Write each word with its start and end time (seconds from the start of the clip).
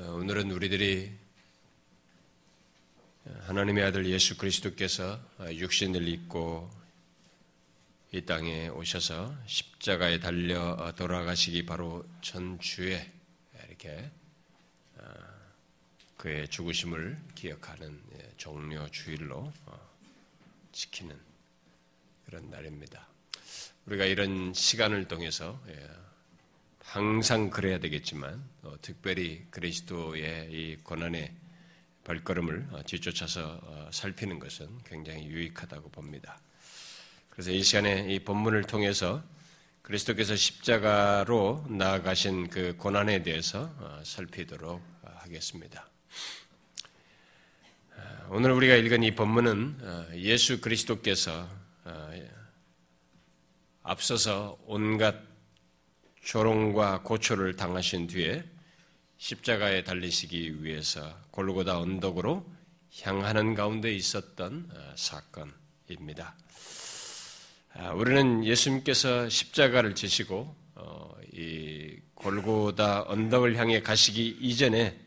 어, 0.00 0.14
오늘은 0.14 0.50
우리들이 0.50 1.12
하나님의 3.40 3.84
아들 3.84 4.06
예수 4.06 4.38
그리스도께서 4.38 5.20
육신을 5.50 6.08
입고 6.08 6.70
이 8.12 8.22
땅에 8.22 8.68
오셔서 8.68 9.36
십자가에 9.44 10.18
달려 10.18 10.94
돌아가시기 10.96 11.66
바로 11.66 12.06
전주에 12.22 13.12
이렇게 13.68 14.10
어, 14.96 15.04
그의 16.16 16.48
죽으심을 16.48 17.20
기억하는 17.34 18.02
예, 18.14 18.32
종료 18.38 18.90
주일로 18.90 19.52
어, 19.66 19.90
지키는 20.72 21.14
그런 22.24 22.48
날입니다. 22.48 23.06
우리가 23.84 24.06
이런 24.06 24.54
시간을 24.54 25.08
통해서 25.08 25.62
예, 25.68 25.90
항상 26.90 27.50
그래야 27.50 27.78
되겠지만 27.78 28.42
어, 28.62 28.74
특별히 28.82 29.46
그리스도의 29.50 30.48
이 30.50 30.76
고난의 30.82 31.32
발걸음을 32.02 32.66
어, 32.72 32.82
뒤쫓아서 32.84 33.60
어, 33.62 33.88
살피는 33.92 34.40
것은 34.40 34.66
굉장히 34.84 35.24
유익하다고 35.26 35.90
봅니다. 35.90 36.40
그래서 37.28 37.52
이 37.52 37.62
시간에 37.62 38.12
이 38.12 38.18
본문을 38.18 38.64
통해서 38.64 39.22
그리스도께서 39.82 40.34
십자가로 40.34 41.64
나아가신 41.68 42.50
그 42.50 42.74
고난에 42.76 43.22
대해서 43.22 43.72
어, 43.78 44.02
살피도록 44.04 44.82
어, 45.02 45.14
하겠습니다. 45.18 45.88
어, 47.94 48.26
오늘 48.30 48.50
우리가 48.50 48.74
읽은 48.74 49.04
이 49.04 49.14
본문은 49.14 50.16
예수 50.16 50.60
그리스도께서 50.60 51.48
앞서서 53.84 54.58
온갖 54.66 55.29
조롱과 56.22 57.02
고초를 57.02 57.56
당하신 57.56 58.06
뒤에 58.06 58.44
십자가에 59.18 59.84
달리시기 59.84 60.64
위해서 60.64 61.14
골고다 61.30 61.78
언덕으로 61.78 62.44
향하는 63.02 63.54
가운데 63.54 63.92
있었던 63.94 64.68
어, 64.72 64.92
사건입니다. 64.96 66.34
아, 67.74 67.90
우리는 67.92 68.44
예수님께서 68.44 69.28
십자가를 69.28 69.94
지시고 69.94 70.54
어, 70.74 71.14
이 71.32 71.96
골고다 72.14 73.04
언덕을 73.08 73.56
향해 73.56 73.80
가시기 73.80 74.38
이전에 74.40 74.98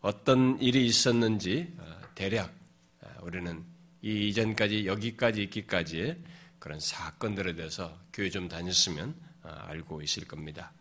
어떤 0.00 0.60
일이 0.60 0.84
있었는지 0.86 1.72
어, 1.78 2.00
대략 2.14 2.52
아, 3.00 3.06
우리는 3.22 3.64
이 4.02 4.28
이전까지 4.28 4.86
여기까지 4.86 5.42
있기까지의 5.44 6.18
그런 6.58 6.78
사건들에 6.78 7.54
대해서 7.54 7.98
교회 8.12 8.28
좀 8.28 8.48
다녔으면 8.48 9.14
아, 9.22 9.23
알고 9.44 10.02
있을 10.02 10.26
겁니다. 10.26 10.72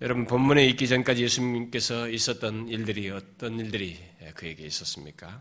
여러분 0.00 0.26
본문에 0.26 0.66
있기 0.66 0.88
전까지 0.88 1.22
예수님께서 1.22 2.08
있었던 2.08 2.68
일들이 2.68 3.10
어떤 3.10 3.58
일들이 3.58 3.98
그에게 4.34 4.64
있었습니까? 4.64 5.40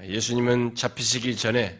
예수님은 0.00 0.74
잡히시기 0.74 1.36
전에 1.36 1.78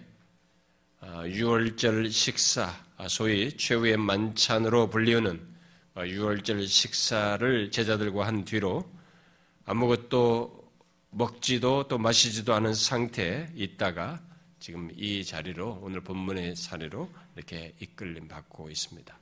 아, 1.00 1.26
유월절 1.26 2.10
식사, 2.10 2.72
아, 2.96 3.08
소위 3.08 3.56
최후의 3.56 3.96
만찬으로 3.96 4.88
불리우는 4.90 5.40
유월절 5.96 6.66
식사를 6.66 7.70
제자들과 7.70 8.26
한 8.26 8.44
뒤로 8.44 8.88
아무것도 9.64 10.62
먹지도 11.10 11.88
또 11.88 11.98
마시지도 11.98 12.54
않은 12.54 12.74
상태에 12.74 13.48
있다가 13.54 14.22
지금 14.62 14.92
이 14.96 15.24
자리로 15.24 15.80
오늘 15.82 16.02
본문의 16.02 16.54
사례로 16.54 17.10
이렇게 17.34 17.74
이끌림 17.80 18.28
받고 18.28 18.70
있습니다. 18.70 19.18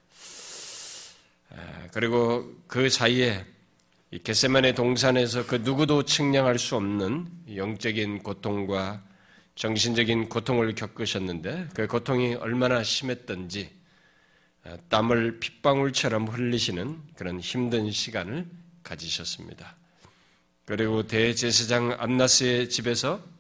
그리고 1.94 2.52
그 2.66 2.91
사이에 2.91 3.46
겟세만의 4.22 4.74
동산에서 4.74 5.46
그 5.46 5.55
누구도 5.55 6.02
측량할 6.02 6.58
수 6.58 6.77
없는 6.77 7.27
영적인 7.56 8.22
고통과 8.22 9.02
정신적인 9.55 10.28
고통을 10.28 10.74
겪으셨는데 10.74 11.68
그 11.72 11.86
고통이 11.86 12.34
얼마나 12.34 12.83
심했던지 12.83 13.70
땀을 14.90 15.40
핏방울처럼 15.40 16.28
흘리시는 16.28 17.01
그런 17.17 17.40
힘든 17.40 17.90
시간을 17.90 18.46
가지셨습니다. 18.83 19.74
그리고 20.67 21.07
대제사장 21.07 21.96
암나스의 21.98 22.68
집에서 22.68 23.39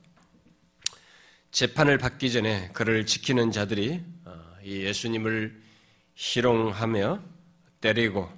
재판을 1.50 1.98
받기 1.98 2.30
전에 2.30 2.70
그를 2.72 3.06
지키는 3.06 3.50
자들이 3.50 4.02
어, 4.24 4.40
이 4.62 4.82
예수님을 4.82 5.60
희롱하며 6.14 7.22
때리고 7.80 8.30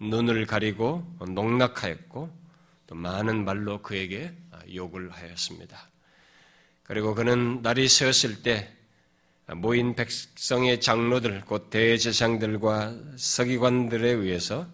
눈을 0.00 0.46
가리고 0.46 1.04
농락하였고 1.20 2.40
또 2.86 2.94
많은 2.94 3.44
말로 3.44 3.82
그에게 3.82 4.32
욕을 4.74 5.10
하였습니다. 5.10 5.88
그리고 6.82 7.14
그는 7.14 7.62
날이 7.62 7.88
새었을 7.88 8.42
때 8.42 8.74
모인 9.56 9.94
백성의 9.94 10.80
장로들 10.80 11.42
곧 11.42 11.70
대제사장들과 11.70 12.96
서기관들에 13.16 14.08
의해서 14.08 14.66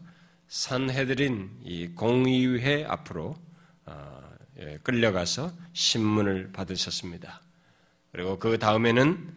산해드린 0.48 1.50
이 1.64 1.88
공의회 1.88 2.84
앞으로 2.84 3.36
어, 3.86 4.22
예, 4.58 4.78
끌려가서 4.82 5.52
신문을 5.72 6.52
받으셨습니다. 6.52 7.45
그리고 8.16 8.38
그 8.38 8.56
다음에는 8.58 9.34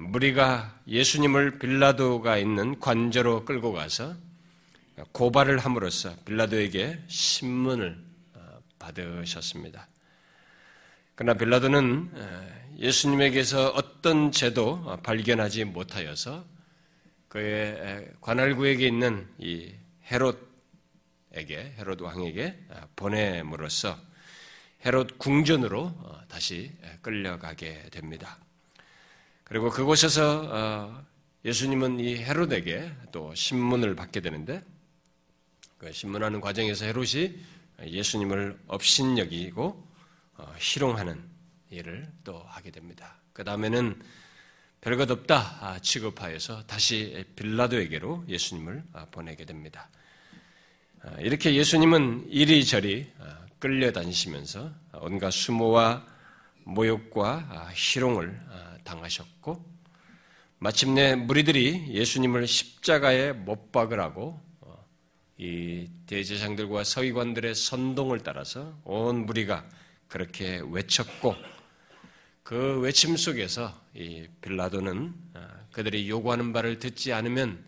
무리가 0.00 0.78
예수님을 0.86 1.58
빌라도가 1.58 2.36
있는 2.36 2.78
관저로 2.78 3.46
끌고 3.46 3.72
가서 3.72 4.14
고발을 5.12 5.56
함으로써 5.56 6.14
빌라도에게 6.26 7.02
신문을 7.06 7.98
어, 8.34 8.40
받으셨습니다. 8.78 9.88
그러나 11.14 11.38
빌라도는 11.38 12.10
예수님에게서 12.76 13.70
어떤 13.70 14.32
죄도 14.32 14.98
발견하지 15.02 15.64
못하여서 15.64 16.44
그의 17.28 18.06
관할구에게 18.20 18.86
있는 18.86 19.26
이 19.38 19.72
헤롯에게 20.10 21.76
헤롯 21.78 22.02
왕에게 22.02 22.66
보냄으로써 22.96 24.11
헤롯 24.84 25.16
궁전으로 25.18 25.80
어, 25.80 26.20
다시 26.28 26.72
끌려가게 27.02 27.88
됩니다. 27.90 28.38
그리고 29.44 29.70
그곳에서 29.70 30.42
어, 30.50 31.06
예수님은 31.44 32.00
이 32.00 32.16
헤롯에게 32.16 32.92
또 33.12 33.32
신문을 33.34 33.94
받게 33.94 34.20
되는데 34.20 34.60
그 35.78 35.92
신문하는 35.92 36.40
과정에서 36.40 36.84
헤롯이 36.84 37.32
예수님을 37.84 38.58
업신여기고 38.66 39.88
어, 40.38 40.54
희롱하는 40.58 41.22
일을 41.70 42.08
또 42.24 42.42
하게 42.48 42.72
됩니다. 42.72 43.16
그 43.32 43.44
다음에는 43.44 44.02
별것 44.80 45.08
없다 45.12 45.58
아, 45.60 45.78
취급하여서 45.78 46.66
다시 46.66 47.24
빌라도에게로 47.36 48.24
예수님을 48.28 48.82
아, 48.92 49.06
보내게 49.12 49.44
됩니다. 49.44 49.88
이렇게 51.18 51.54
예수님은 51.54 52.26
이리저리 52.28 53.10
끌려다니시면서 53.62 54.72
온갖 54.94 55.30
수모와 55.30 56.04
모욕과 56.64 57.46
아, 57.48 57.70
희롱을 57.72 58.40
아, 58.50 58.76
당하셨고 58.82 59.64
마침내 60.58 61.14
무리들이 61.14 61.86
예수님을 61.90 62.48
십자가에 62.48 63.32
못 63.32 63.70
박으라고 63.70 64.40
어, 64.62 64.86
이 65.38 65.88
대제장들과 66.06 66.82
서기관들의 66.82 67.54
선동을 67.54 68.20
따라서 68.24 68.76
온 68.84 69.26
무리가 69.26 69.64
그렇게 70.08 70.60
외쳤고 70.68 71.36
그 72.42 72.80
외침 72.80 73.16
속에서 73.16 73.80
이 73.94 74.26
빌라도는 74.40 75.14
아, 75.34 75.48
그들이 75.70 76.08
요구하는 76.10 76.52
바를 76.52 76.80
듣지 76.80 77.12
않으면 77.12 77.64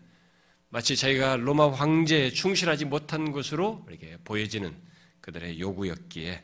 마치 0.67 0.97
자기가 0.97 1.37
로마 1.37 1.71
황제에 1.71 2.31
충실하지 2.31 2.83
못한 2.83 3.31
것으로 3.31 3.85
이렇게 3.87 4.17
보여지는 4.25 4.75
그들의 5.25 5.59
요구였기에 5.59 6.43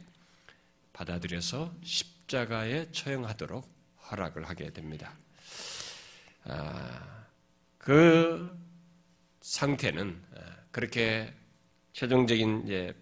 받아들여서 0.91 1.71
십자가에 1.83 2.91
처형하도록 2.91 3.69
허락을 4.09 4.49
하게 4.49 4.71
됩니다. 4.71 5.15
아, 6.45 7.25
그 7.77 8.59
상태는 9.41 10.19
아, 10.35 10.55
그렇게 10.71 11.31
최종적인 11.93 12.95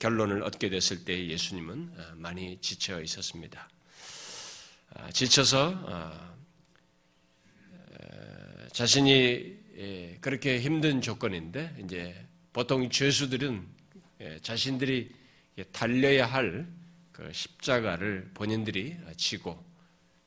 결론을 0.00 0.42
얻게 0.42 0.68
됐을 0.68 1.04
때 1.04 1.28
예수님은 1.28 1.94
아, 1.96 2.14
많이 2.16 2.60
지쳐 2.60 3.00
있었습니다. 3.00 3.68
아, 4.94 5.10
지쳐서 5.12 6.34
자신이 8.72 9.62
예, 9.76 10.18
그렇게 10.20 10.60
힘든 10.60 11.00
조건인데 11.00 11.76
이제 11.84 12.26
보통 12.52 12.90
죄수들은 12.90 13.68
예, 13.68 13.73
자신들이 14.42 15.10
달려야 15.72 16.26
할 16.26 16.84
그 17.14 17.32
십자가를 17.32 18.28
본인들이 18.34 18.96
지고 19.16 19.64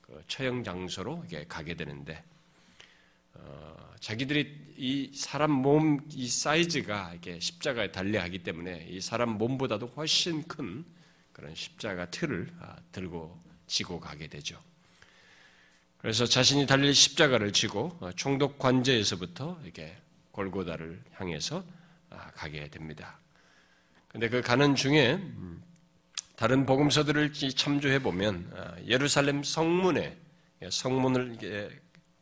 그 0.01 0.23
처형 0.29 0.63
장소로 0.63 1.25
가게 1.49 1.73
되는데 1.73 2.23
어, 3.33 3.93
자기들이 3.99 4.73
이 4.77 5.11
사람 5.13 5.51
몸 5.51 5.99
이 6.13 6.29
사이즈가 6.29 7.13
이게 7.13 7.41
십자가에 7.41 7.91
달려하기 7.91 8.39
때문에 8.39 8.87
이 8.89 9.01
사람 9.01 9.31
몸보다도 9.37 9.87
훨씬 9.97 10.47
큰 10.47 10.85
그런 11.33 11.53
십자가 11.53 12.09
틀을 12.09 12.47
아, 12.61 12.77
들고 12.93 13.37
지고 13.67 13.99
가게 13.99 14.27
되죠. 14.27 14.57
그래서 15.97 16.25
자신이 16.25 16.67
달릴 16.67 16.95
십자가를 16.95 17.51
지고 17.51 17.97
어, 17.99 18.11
총독 18.15 18.59
관제에서부터 18.59 19.59
이렇게 19.61 19.97
골고다를 20.31 21.01
향해서 21.15 21.65
아, 22.11 22.31
가게 22.31 22.69
됩니다. 22.69 23.19
근데 24.07 24.29
그 24.29 24.41
가는 24.41 24.75
중에 24.75 25.13
음, 25.15 25.63
다른 26.35 26.65
복음서들을 26.65 27.33
참조해 27.33 27.99
보면 27.99 28.51
아, 28.55 28.75
예루살렘 28.85 29.43
성문에 29.43 30.17
성문을 30.69 31.37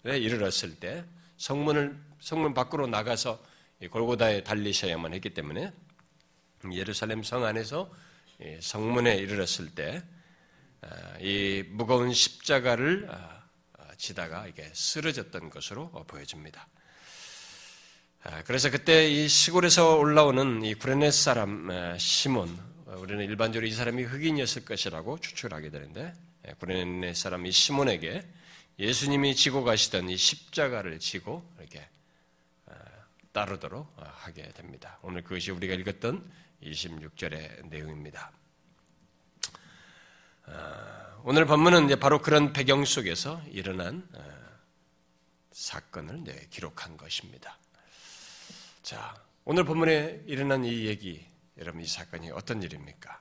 이르렀을 0.04 0.76
때 0.76 1.06
성문을 1.38 2.00
성문 2.20 2.54
밖으로 2.54 2.88
나가서 2.88 3.44
골고다에 3.92 4.44
달리셔야만 4.44 5.14
했기 5.14 5.34
때문에 5.34 5.72
예루살렘 6.72 7.24
성 7.24 7.44
안에서 7.44 7.94
성문에 8.62 9.18
이르렀을 9.18 9.76
때이 9.76 10.02
아, 10.82 11.66
무거운 11.70 12.14
십자가를 12.14 13.08
아, 13.12 13.44
지다가 13.98 14.48
이게 14.48 14.70
쓰러졌던 14.74 15.50
것으로 15.50 15.92
보여집니다. 16.08 16.68
그래서 18.46 18.72
그때 18.72 19.08
이 19.08 19.28
시골에서 19.28 19.98
올라오는 19.98 20.64
이 20.64 20.74
구레네 20.74 21.12
사람 21.12 21.70
시몬, 22.00 22.58
우리는 22.98 23.24
일반적으로 23.24 23.68
이 23.68 23.72
사람이 23.72 24.02
흑인이었을 24.02 24.66
것이라고 24.66 25.20
추측하게 25.20 25.70
되는데 25.70 26.12
구레네 26.58 27.14
사람 27.14 27.46
이 27.46 27.52
시몬에게 27.52 28.28
예수님이 28.80 29.36
지고 29.36 29.64
가시던 29.64 30.10
이 30.10 30.18
십자가를 30.18 30.98
지고 30.98 31.48
이렇게 31.60 31.88
따르도록 33.32 33.96
하게 33.98 34.50
됩니다. 34.54 34.98
오늘 35.04 35.22
그것이 35.22 35.52
우리가 35.52 35.76
읽었던 35.76 36.28
26절의 36.64 37.68
내용입니다. 37.70 38.32
오늘 41.24 41.46
본문은 41.46 42.00
바로 42.00 42.24
그런 42.24 42.54
배경 42.54 42.86
속에서 42.86 43.40
일어난 43.52 44.08
사건을 45.52 46.24
기록한 46.50 46.98
것입니다. 46.98 47.60
자, 48.86 49.20
오늘 49.46 49.64
본문에 49.64 50.26
일어난 50.28 50.64
이 50.64 50.86
얘기, 50.86 51.26
여러분 51.58 51.82
이 51.82 51.88
사건이 51.88 52.30
어떤 52.30 52.62
일입니까? 52.62 53.20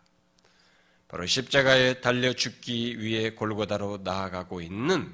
바로 1.09 1.25
십자가에 1.25 2.03
달려 2.03 2.35
죽기 2.35 3.01
위해 3.01 3.31
골고다로 3.31 4.01
나아가고 4.05 4.61
있는 4.61 5.11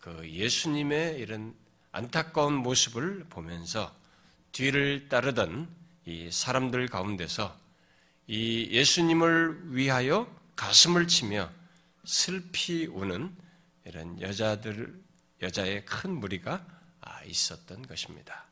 그 0.00 0.28
예수님의 0.28 1.20
이런 1.20 1.54
안타까운 1.92 2.54
모습을 2.54 3.26
보면서 3.30 3.94
뒤를 4.50 5.08
따르던 5.08 5.68
이 6.04 6.32
사람들 6.32 6.88
가운데서 6.88 7.56
이 8.26 8.68
예수님을 8.72 9.72
위하여 9.72 10.26
가슴을 10.56 11.06
치며 11.06 11.48
슬피 12.04 12.86
우는 12.86 13.32
이런 13.84 14.20
여자들, 14.20 15.00
여자의 15.42 15.84
큰 15.84 16.10
무리가 16.10 16.66
있었던 17.24 17.86
것입니다. 17.86 18.45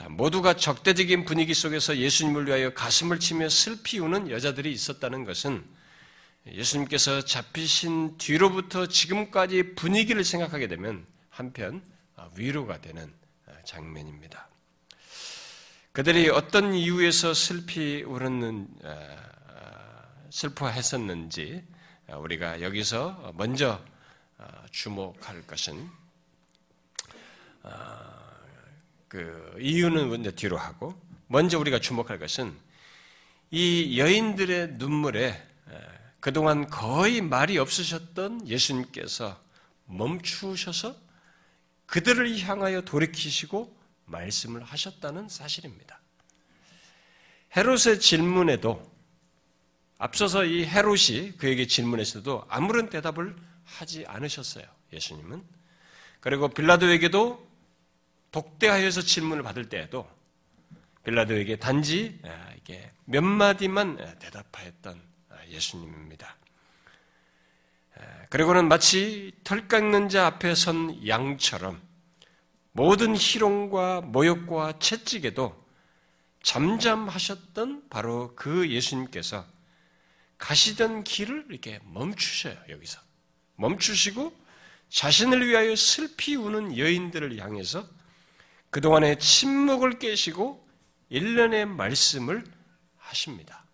자, 0.00 0.08
모두가 0.08 0.56
적대적인 0.56 1.26
분위기 1.26 1.52
속에서 1.52 1.98
예수님을 1.98 2.46
위하여 2.46 2.72
가슴을 2.72 3.20
치며 3.20 3.50
슬피 3.50 3.98
우는 3.98 4.30
여자들이 4.30 4.72
있었다는 4.72 5.24
것은 5.24 5.62
예수님께서 6.46 7.22
잡히신 7.22 8.16
뒤로부터 8.16 8.86
지금까지 8.86 9.74
분위기를 9.74 10.24
생각하게 10.24 10.68
되면 10.68 11.06
한편 11.28 11.82
위로가 12.34 12.80
되는 12.80 13.12
장면입니다. 13.66 14.48
그들이 15.92 16.30
어떤 16.30 16.72
이유에서 16.72 17.34
슬피 17.34 18.02
울었는 18.02 18.68
슬퍼했었는지 20.30 21.62
우리가 22.08 22.62
여기서 22.62 23.34
먼저 23.36 23.84
주목할 24.70 25.46
것은 25.46 25.90
그 29.10 29.56
이유는 29.58 30.08
먼저 30.08 30.30
뒤로 30.30 30.56
하고 30.56 30.94
먼저 31.26 31.58
우리가 31.58 31.80
주목할 31.80 32.20
것은 32.20 32.56
이 33.50 33.98
여인들의 33.98 34.74
눈물에 34.74 35.48
그동안 36.20 36.70
거의 36.70 37.20
말이 37.20 37.58
없으셨던 37.58 38.46
예수님께서 38.46 39.40
멈추셔서 39.86 40.94
그들을 41.86 42.38
향하여 42.38 42.82
돌이키시고 42.82 43.76
말씀을 44.04 44.62
하셨다는 44.62 45.28
사실입니다. 45.28 46.00
헤롯의 47.56 47.98
질문에도 47.98 48.88
앞서서 49.98 50.44
이 50.44 50.64
헤롯이 50.64 51.32
그에게 51.36 51.66
질문했어도 51.66 52.46
아무런 52.48 52.88
대답을 52.88 53.34
하지 53.64 54.04
않으셨어요. 54.06 54.64
예수님은. 54.92 55.42
그리고 56.20 56.48
빌라도에게도 56.48 57.49
독대하여서 58.30 59.02
질문을 59.02 59.42
받을 59.42 59.68
때에도 59.68 60.08
빌라도에게 61.04 61.56
단지 61.56 62.18
아, 62.24 62.52
이게 62.56 62.90
몇 63.04 63.22
마디만 63.22 64.18
대답하였던 64.18 65.00
아, 65.30 65.46
예수님입니다. 65.48 66.36
아, 67.96 68.02
그리고는 68.28 68.68
마치 68.68 69.32
털 69.42 69.66
깎는 69.66 70.08
자 70.08 70.26
앞에 70.26 70.54
선 70.54 71.06
양처럼 71.06 71.80
모든 72.72 73.16
희롱과 73.16 74.02
모욕과 74.02 74.78
채찍에도 74.78 75.58
잠잠하셨던 76.42 77.88
바로 77.90 78.34
그 78.36 78.70
예수님께서 78.70 79.44
가시던 80.38 81.04
길을 81.04 81.46
이렇게 81.50 81.80
멈추셔요, 81.84 82.56
여기서. 82.70 83.00
멈추시고 83.56 84.34
자신을 84.88 85.46
위하여 85.46 85.76
슬피 85.76 86.34
우는 86.34 86.78
여인들을 86.78 87.38
향해서 87.38 87.86
그동안의 88.70 89.18
침묵을 89.18 89.98
깨시고 89.98 90.66
일련의 91.08 91.66
말씀을 91.66 92.44
하십니다. 92.96 93.64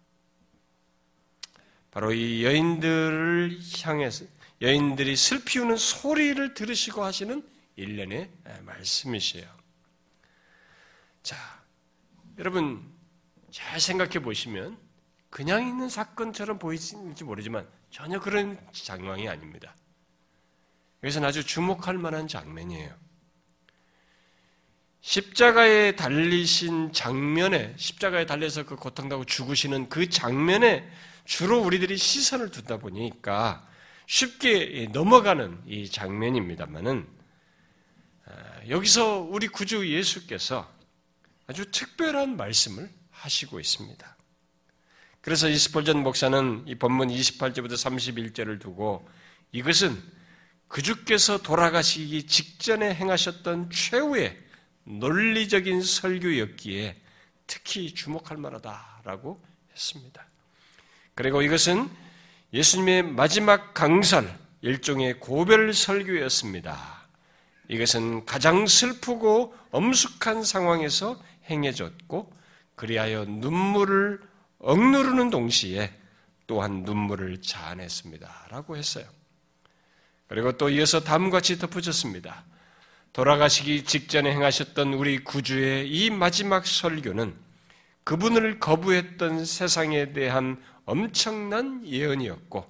바로 1.90 2.12
이 2.12 2.44
여인들을 2.44 3.58
향해서 3.82 4.25
여인들이 4.60 5.16
슬피 5.16 5.58
우는 5.58 5.76
소리를 5.76 6.54
들으시고 6.54 7.04
하시는 7.04 7.46
일련의 7.76 8.31
말씀이시요 8.62 9.44
자, 11.22 11.37
여러분 12.38 12.82
잘 13.50 13.81
생각해 13.81 14.20
보시면 14.20 14.79
그냥 15.29 15.67
있는 15.67 15.88
사건처럼 15.88 16.58
보이는지 16.58 17.24
모르지만 17.24 17.69
전혀 17.91 18.20
그런 18.20 18.58
장황이 18.72 19.29
아닙니다. 19.29 19.74
여기서 21.03 21.24
아주 21.24 21.44
주목할 21.44 21.98
만한 21.98 22.29
장면이에요. 22.29 23.06
십자가에 25.06 25.94
달리신 25.94 26.93
장면에 26.93 27.75
십자가에 27.77 28.27
달려서 28.27 28.65
그 28.65 28.75
고통당하고 28.75 29.25
죽으시는 29.25 29.89
그 29.89 30.10
장면에 30.10 30.84
주로 31.25 31.60
우리들이 31.60 31.96
시선을 31.96 32.51
두다 32.51 32.79
보니까 32.79 33.65
쉽게 34.08 34.89
넘어가는 34.93 35.63
이 35.69 35.89
장면입니다만은 35.89 37.06
아, 38.25 38.32
여기서 38.69 39.20
우리 39.20 39.46
구주 39.46 39.89
예수께서 39.89 40.69
아주 41.46 41.70
특별한 41.70 42.36
말씀을 42.36 42.91
하시고 43.10 43.60
있습니다. 43.60 44.17
그래서 45.20 45.48
이스폴전 45.48 46.03
목사는 46.03 46.65
이 46.67 46.75
본문 46.75 47.10
28절부터 47.10 47.75
31절을 47.75 48.60
두고 48.60 49.08
이것은 49.53 50.03
그 50.67 50.82
주께서 50.82 51.39
돌아가시기 51.39 52.27
직전에 52.27 52.93
행하셨던 52.93 53.70
최후의 53.70 54.45
논리적인 54.86 55.82
설교였기에 55.82 56.96
특히 57.46 57.93
주목할 57.93 58.38
만하다라고 58.38 59.40
했습니다. 59.72 60.26
그리고 61.14 61.43
이것은 61.43 61.88
예수님의 62.52 63.02
마지막 63.02 63.74
강설, 63.74 64.32
일종의 64.62 65.20
고별 65.20 65.74
설교였습니다. 65.74 67.06
이것은 67.69 68.24
가장 68.24 68.66
슬프고 68.66 69.55
엄숙한 69.70 70.44
상황에서 70.44 71.20
행해졌고, 71.50 72.32
그리하여 72.76 73.24
눈물을 73.24 74.20
억누르는 74.58 75.31
동시에 75.31 75.93
또한 76.46 76.84
눈물을 76.84 77.43
자아냈습니다. 77.43 78.48
라고 78.50 78.76
했어요. 78.76 79.06
그리고 80.28 80.56
또 80.56 80.69
이어서 80.70 81.00
다음과 81.00 81.38
같이 81.38 81.58
덧붙였습니다. 81.58 82.44
돌아가시기 83.17 83.85
직전에 83.85 84.31
행하셨던 84.31 84.93
우리 84.93 85.25
구주의 85.25 85.89
이 85.89 86.11
마지막 86.11 86.67
설교는 86.67 87.35
그분을 88.05 88.61
거부했던 88.61 89.46
세상에 89.46 90.13
대한 90.13 90.63
엄청난 90.85 91.81
예언이었고, 91.87 92.67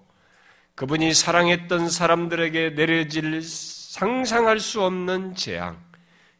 그분이 0.77 1.15
사랑했던 1.15 1.91
사람들에게 1.91 2.71
내려질 2.77 3.43
상상할 3.43 4.61
수 4.61 4.83
없는 4.83 5.35
재앙, 5.35 5.83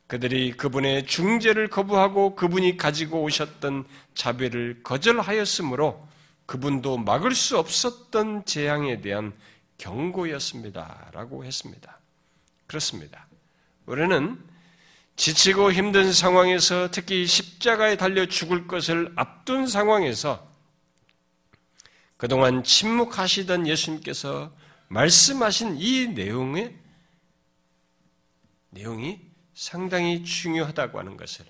그들이 0.07 0.53
그분의 0.53 1.07
중재를 1.07 1.67
거부하고 1.67 2.37
그분이 2.37 2.77
가지고 2.77 3.25
오셨던 3.25 3.87
자비를 4.15 4.85
거절하였으므로 4.85 6.07
그분도 6.47 6.99
막을 6.99 7.35
수 7.35 7.59
없었던 7.59 8.45
재앙에 8.45 9.01
대한 9.01 9.33
경고였습니다. 9.79 11.11
라고 11.13 11.45
했습니다. 11.45 11.99
그렇습니다. 12.69 13.26
우리는 13.87 14.45
지치고 15.15 15.73
힘든 15.73 16.13
상황에서 16.13 16.91
특히 16.91 17.27
십자가에 17.27 17.97
달려 17.97 18.27
죽을 18.27 18.67
것을 18.67 19.13
앞둔 19.17 19.67
상황에서 19.67 20.47
그동안 22.17 22.65
침묵하시던 22.65 23.67
예수님께서 23.67 24.53
말씀하신 24.89 25.77
이 25.79 26.09
내용의 26.09 26.77
내용이 28.71 29.21
상당히 29.55 30.25
중요하다고 30.25 30.99
하는 30.99 31.17
것을 31.17 31.47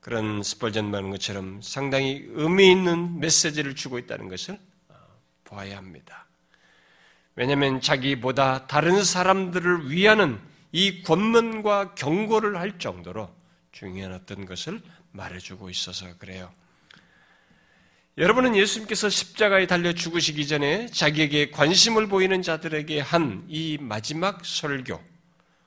그런 0.00 0.42
스펄전 0.42 0.90
말하는 0.90 1.10
것처럼 1.10 1.62
상당히 1.62 2.24
의미 2.30 2.70
있는 2.70 3.20
메시지를 3.20 3.74
주고 3.74 3.98
있다는 3.98 4.28
것을 4.28 4.58
어, 4.88 4.94
보아야 5.44 5.76
합니다. 5.76 6.26
왜냐하면 7.36 7.80
자기보다 7.80 8.66
다른 8.66 9.02
사람들을 9.02 9.90
위하는 9.90 10.40
이 10.74 11.02
권면과 11.04 11.94
경고를 11.94 12.56
할 12.56 12.80
정도로 12.80 13.32
중요한 13.70 14.12
어떤 14.12 14.44
것을 14.44 14.80
말해주고 15.12 15.70
있어서 15.70 16.18
그래요. 16.18 16.52
여러분은 18.18 18.56
예수님께서 18.56 19.08
십자가에 19.08 19.68
달려 19.68 19.92
죽으시기 19.92 20.48
전에 20.48 20.88
자기에게 20.88 21.52
관심을 21.52 22.08
보이는 22.08 22.42
자들에게 22.42 22.98
한 22.98 23.44
이 23.48 23.78
마지막 23.80 24.44
설교, 24.44 25.00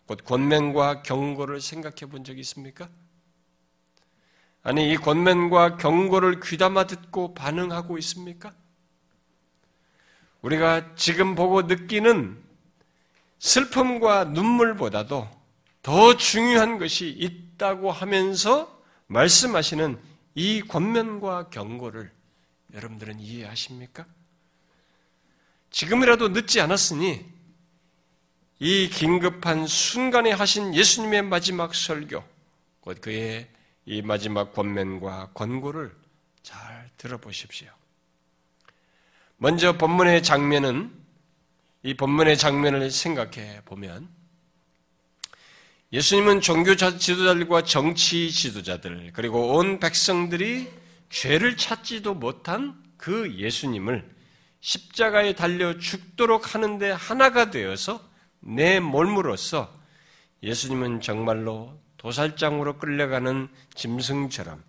곧 0.07 0.25
권면과 0.25 1.03
경고를 1.03 1.61
생각해 1.61 2.11
본 2.11 2.25
적이 2.25 2.41
있습니까? 2.41 2.89
아니, 4.61 4.91
이 4.91 4.97
권면과 4.97 5.77
경고를 5.77 6.41
귀담아 6.41 6.85
듣고 6.85 7.33
반응하고 7.33 7.97
있습니까? 7.99 8.53
우리가 10.41 10.95
지금 10.95 11.33
보고 11.33 11.61
느끼는 11.61 12.46
슬픔과 13.39 14.25
눈물보다도 14.25 15.27
더 15.83 16.17
중요한 16.17 16.79
것이 16.79 17.09
있다고 17.09 17.91
하면서 17.91 18.81
말씀하시는 19.07 19.99
이 20.35 20.61
권면과 20.61 21.49
경고를 21.49 22.11
여러분들은 22.73 23.19
이해하십니까? 23.19 24.05
지금이라도 25.71 26.29
늦지 26.29 26.59
않았으니 26.61 27.25
이 28.59 28.89
긴급한 28.89 29.67
순간에 29.67 30.31
하신 30.31 30.73
예수님의 30.73 31.21
마지막 31.23 31.75
설교, 31.75 32.23
곧 32.81 33.01
그의 33.01 33.47
이 33.85 34.01
마지막 34.01 34.53
권면과 34.53 35.31
권고를 35.33 35.93
잘 36.41 36.89
들어보십시오. 36.97 37.69
먼저 39.37 39.77
본문의 39.77 40.23
장면은 40.23 40.91
이 41.83 41.93
본문의 41.93 42.37
장면을 42.37 42.91
생각해 42.91 43.61
보면 43.65 44.09
예수님은 45.93 46.41
종교 46.41 46.75
지도자들과 46.75 47.63
정치 47.63 48.31
지도자들 48.31 49.11
그리고 49.13 49.55
온 49.55 49.79
백성들이 49.79 50.67
죄를 51.09 51.55
찾지도 51.55 52.13
못한 52.13 52.75
그 52.97 53.33
예수님을 53.37 54.17
십자가에 54.59 55.33
달려 55.33 55.77
죽도록 55.77 56.55
하는데 56.55 56.91
하나가 56.91 57.51
되어서 57.51 58.05
내 58.39 58.79
몸으로서 58.79 59.73
예수님은 60.43 61.01
정말로 61.01 61.79
도살장으로 61.97 62.77
끌려가는 62.77 63.47
짐승처럼 63.75 64.63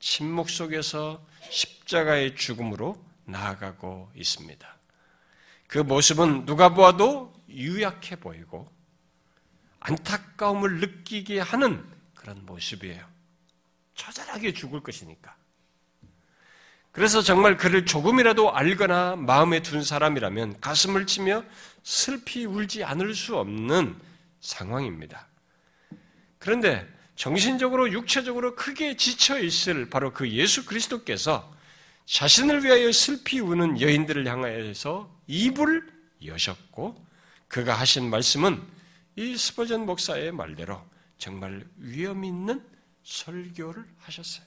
침묵 0.00 0.50
속에서 0.50 1.24
십자가의 1.50 2.36
죽음으로 2.36 3.02
나아가고 3.24 4.10
있습니다. 4.16 4.73
그 5.74 5.80
모습은 5.80 6.46
누가 6.46 6.68
보아도 6.68 7.34
유약해 7.48 8.14
보이고 8.14 8.70
안타까움을 9.80 10.78
느끼게 10.78 11.40
하는 11.40 11.84
그런 12.14 12.46
모습이에요. 12.46 13.04
처절하게 13.96 14.52
죽을 14.52 14.84
것이니까. 14.84 15.34
그래서 16.92 17.22
정말 17.22 17.56
그를 17.56 17.84
조금이라도 17.86 18.54
알거나 18.54 19.16
마음에 19.16 19.62
둔 19.62 19.82
사람이라면 19.82 20.60
가슴을 20.60 21.08
치며 21.08 21.42
슬피 21.82 22.44
울지 22.44 22.84
않을 22.84 23.12
수 23.16 23.36
없는 23.36 23.96
상황입니다. 24.42 25.26
그런데 26.38 26.88
정신적으로 27.16 27.90
육체적으로 27.90 28.54
크게 28.54 28.96
지쳐 28.96 29.40
있을 29.40 29.90
바로 29.90 30.12
그 30.12 30.30
예수 30.30 30.66
그리스도께서 30.66 31.52
자신을 32.06 32.62
위하여 32.62 32.92
슬피 32.92 33.40
우는 33.40 33.80
여인들을 33.80 34.24
향하여서 34.28 35.13
입을 35.26 35.86
여셨고 36.24 37.04
그가 37.48 37.74
하신 37.74 38.10
말씀은 38.10 38.62
이 39.16 39.36
스퍼전 39.36 39.86
목사의 39.86 40.32
말대로 40.32 40.80
정말 41.18 41.64
위험 41.78 42.24
있는 42.24 42.62
설교를 43.04 43.84
하셨어요. 43.98 44.44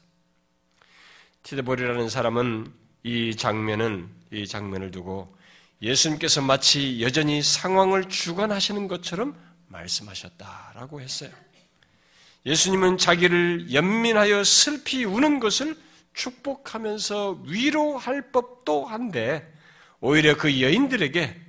티드볼이라는 1.43 2.09
사람은 2.09 2.73
이 3.03 3.35
장면은 3.35 4.09
이 4.31 4.45
장면을 4.45 4.91
두고 4.91 5.35
예수님께서 5.81 6.41
마치 6.41 7.01
여전히 7.01 7.41
상황을 7.41 8.09
주관하시는 8.09 8.87
것처럼 8.87 9.37
말씀하셨다라고 9.67 11.01
했어요. 11.01 11.31
예수님은 12.45 12.97
자기를 12.97 13.73
연민하여 13.73 14.43
슬피 14.43 15.03
우는 15.03 15.39
것을 15.39 15.77
축복하면서 16.13 17.43
위로할 17.45 18.31
법도 18.31 18.85
한데 18.85 19.53
오히려 19.99 20.37
그 20.37 20.61
여인들에게 20.61 21.41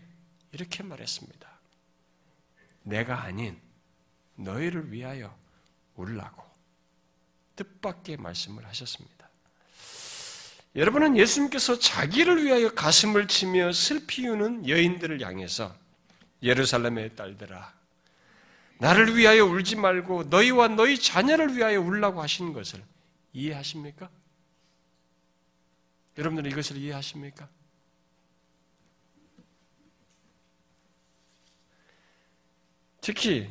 이렇게 0.52 0.82
말했습니다. 0.82 1.48
내가 2.82 3.22
아닌 3.22 3.60
너희를 4.36 4.90
위하여 4.92 5.36
울라고 5.96 6.42
뜻밖의 7.56 8.16
말씀을 8.18 8.64
하셨습니다. 8.66 9.28
여러분은 10.76 11.16
예수님께서 11.16 11.78
자기를 11.78 12.44
위하여 12.44 12.72
가슴을 12.72 13.26
치며 13.26 13.72
슬피 13.72 14.28
우는 14.28 14.68
여인들을 14.68 15.20
향해서 15.20 15.74
예루살렘의 16.42 17.16
딸들아, 17.16 17.74
나를 18.78 19.16
위하여 19.16 19.44
울지 19.44 19.76
말고 19.76 20.24
너희와 20.24 20.68
너희 20.68 20.98
자녀를 20.98 21.56
위하여 21.56 21.80
울라고 21.80 22.22
하신 22.22 22.52
것을 22.52 22.82
이해하십니까? 23.32 24.08
여러분들은 26.16 26.50
이것을 26.52 26.76
이해하십니까? 26.76 27.48
특히 33.00 33.48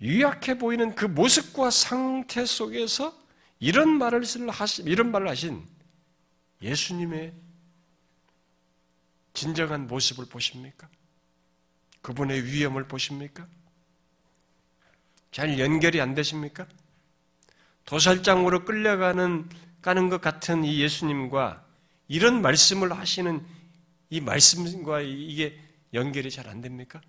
유약해 0.00 0.58
보이는 0.58 0.94
그 0.94 1.04
모습과 1.04 1.70
상태 1.70 2.44
속에서 2.44 3.16
이런 3.60 3.88
말을 3.98 4.22
하신 4.50 4.86
이런 4.86 5.10
말을 5.10 5.28
하신 5.28 5.66
예수님의 6.62 7.34
진정한 9.34 9.86
모습을 9.86 10.26
보십니까? 10.26 10.88
그분의 12.02 12.44
위험을 12.44 12.86
보십니까? 12.88 13.46
잘 15.30 15.58
연결이 15.58 16.00
안 16.00 16.14
되십니까? 16.14 16.66
도살장으로 17.84 18.64
끌려가는 18.64 19.48
가는 19.82 20.08
것 20.08 20.20
같은 20.20 20.64
이 20.64 20.80
예수님과 20.80 21.64
이런 22.08 22.42
말씀을 22.42 22.92
하시는 22.92 23.44
이 24.10 24.20
말씀과 24.20 25.00
이게 25.02 25.58
연결이 25.94 26.30
잘 26.30 26.48
안 26.48 26.60
됩니까? 26.60 27.00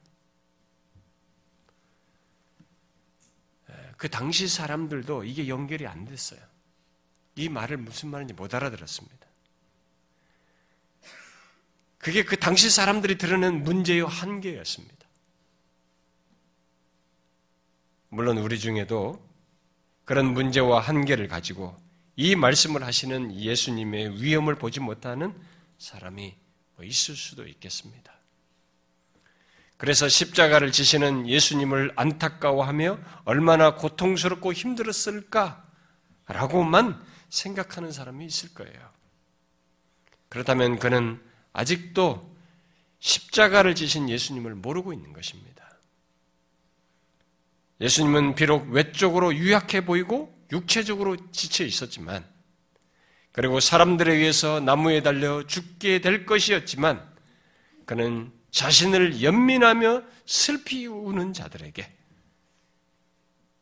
그 4.00 4.10
당시 4.10 4.48
사람들도 4.48 5.25
이게 5.25 5.50
연결이 5.50 5.86
안 5.86 6.06
됐어요. 6.06 6.39
이 7.36 7.50
말을 7.50 7.75
무슨 7.75 8.10
말인지 8.10 8.34
못 8.34 8.56
알아들었습니다. 8.56 9.27
그게 11.98 12.24
그 12.24 12.38
당시 12.39 12.70
사람들이 12.70 13.18
드러낸 13.18 13.62
문제의 13.62 14.06
한계였습니다. 14.06 15.06
물론 18.08 18.38
우리 18.38 18.58
중에도 18.58 19.22
그런 20.06 20.27
문제와 20.34 20.79
한계를 20.79 21.27
가지고 21.27 21.75
이 22.15 22.38
말씀을 22.38 22.86
하시는 22.86 23.36
예수님의 23.36 24.24
위험을 24.24 24.56
보지 24.56 24.79
못하는 24.79 25.38
사람이 25.77 26.38
뭐 26.77 26.86
있을 26.86 27.18
수도 27.18 27.46
있겠습니다. 27.46 28.13
그래서 29.80 30.08
십자가를 30.10 30.74
지시는 30.74 31.30
예수님을 31.30 31.94
안타까워하며 31.96 33.00
얼마나 33.24 33.76
고통스럽고 33.76 34.52
힘들었을까라고만 34.52 37.02
생각하는 37.30 37.94
사람이 37.94 38.26
있을 38.26 38.54
거예요. 38.54 38.90
그렇다면 40.28 40.80
그는 40.80 41.22
아직도 41.54 42.36
십자가를 43.00 43.74
지신 43.74 44.10
예수님을 44.10 44.54
모르고 44.54 44.92
있는 44.92 45.14
것입니다. 45.14 45.80
예수님은 47.80 48.36
비록 48.36 48.70
외적으로 48.72 49.34
유약해 49.34 49.86
보이고 49.86 50.38
육체적으로 50.52 51.16
지쳐 51.32 51.64
있었지만 51.64 52.28
그리고 53.32 53.62
사람들에 53.62 54.14
의해서 54.14 54.60
나무에 54.60 55.04
달려 55.04 55.48
죽게 55.48 56.02
될 56.02 56.26
것이었지만 56.26 57.02
그는 57.86 58.38
자신을 58.51 59.22
연민하며 59.22 60.03
슬피 60.25 60.88
우는 60.88 61.34
자들에게 61.34 61.98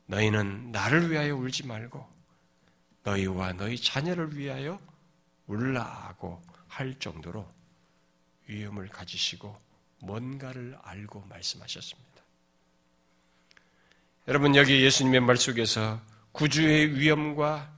너희는 0.08 0.72
나를 0.72 1.12
위하여 1.12 1.36
울지 1.36 1.66
말고 1.66 2.08
너희와 3.04 3.54
너희 3.54 3.78
자녀를 3.78 4.38
위하여 4.38 4.80
울라고 5.48 6.42
할 6.68 6.98
정도로 7.00 7.48
위험을 8.48 8.88
가지시고 8.88 9.60
뭔가를 10.00 10.78
알고 10.84 11.26
말씀하셨습니다. 11.30 12.08
여러분 14.28 14.56
여기 14.56 14.84
예수님의 14.84 15.22
말 15.22 15.38
속에서 15.38 16.02
구주의 16.32 17.00
위험과 17.00 17.74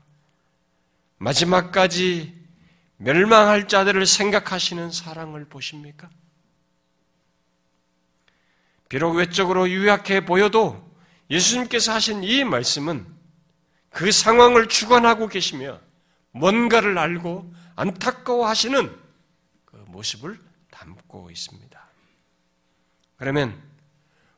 마지막까지 1.18 2.40
멸망할 2.98 3.68
자들을 3.68 4.06
생각하시는 4.06 4.92
사랑을 4.92 5.46
보십니까? 5.46 6.10
비록 8.90 9.18
외적으로 9.18 9.70
유약해 9.70 10.26
보여도 10.26 10.90
예수님께서 11.30 11.94
하신 11.94 12.24
이 12.24 12.44
말씀은 12.44 13.06
그 13.92 14.12
상황을 14.12 14.68
주관하고 14.68 15.28
계시며 15.28 15.80
뭔가를 16.32 16.98
알고 16.98 17.54
안타까워 17.76 18.48
하시는 18.48 18.96
그 19.66 19.76
모습을 19.88 20.40
담고 20.72 21.30
있습니다. 21.30 21.90
그러면 23.18 23.62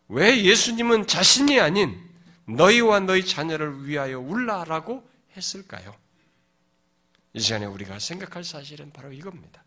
왜 0.10 0.43
예수님은 0.43 1.08
자신이 1.08 1.60
아닌 1.60 1.98
너희와 2.46 3.00
너희 3.01 3.25
자녀를 3.25 3.88
위하여 3.88 4.20
울라라고 4.20 5.08
했을까요? 5.38 5.96
이 7.34 7.39
시간에 7.39 7.65
우리가 7.65 8.00
생각할 8.00 8.43
사실은 8.43 8.91
바로 8.91 9.13
이겁니다. 9.13 9.63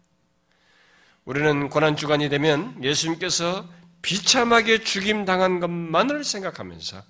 우리는 1.25 1.71
고난주간이 1.71 2.29
되면 2.29 2.83
예수님께서 2.85 3.67
비참하게 4.05 4.85
죽임 4.85 5.25
당한 5.25 5.61
것만을 5.61 6.25
생각하면서 6.25 7.03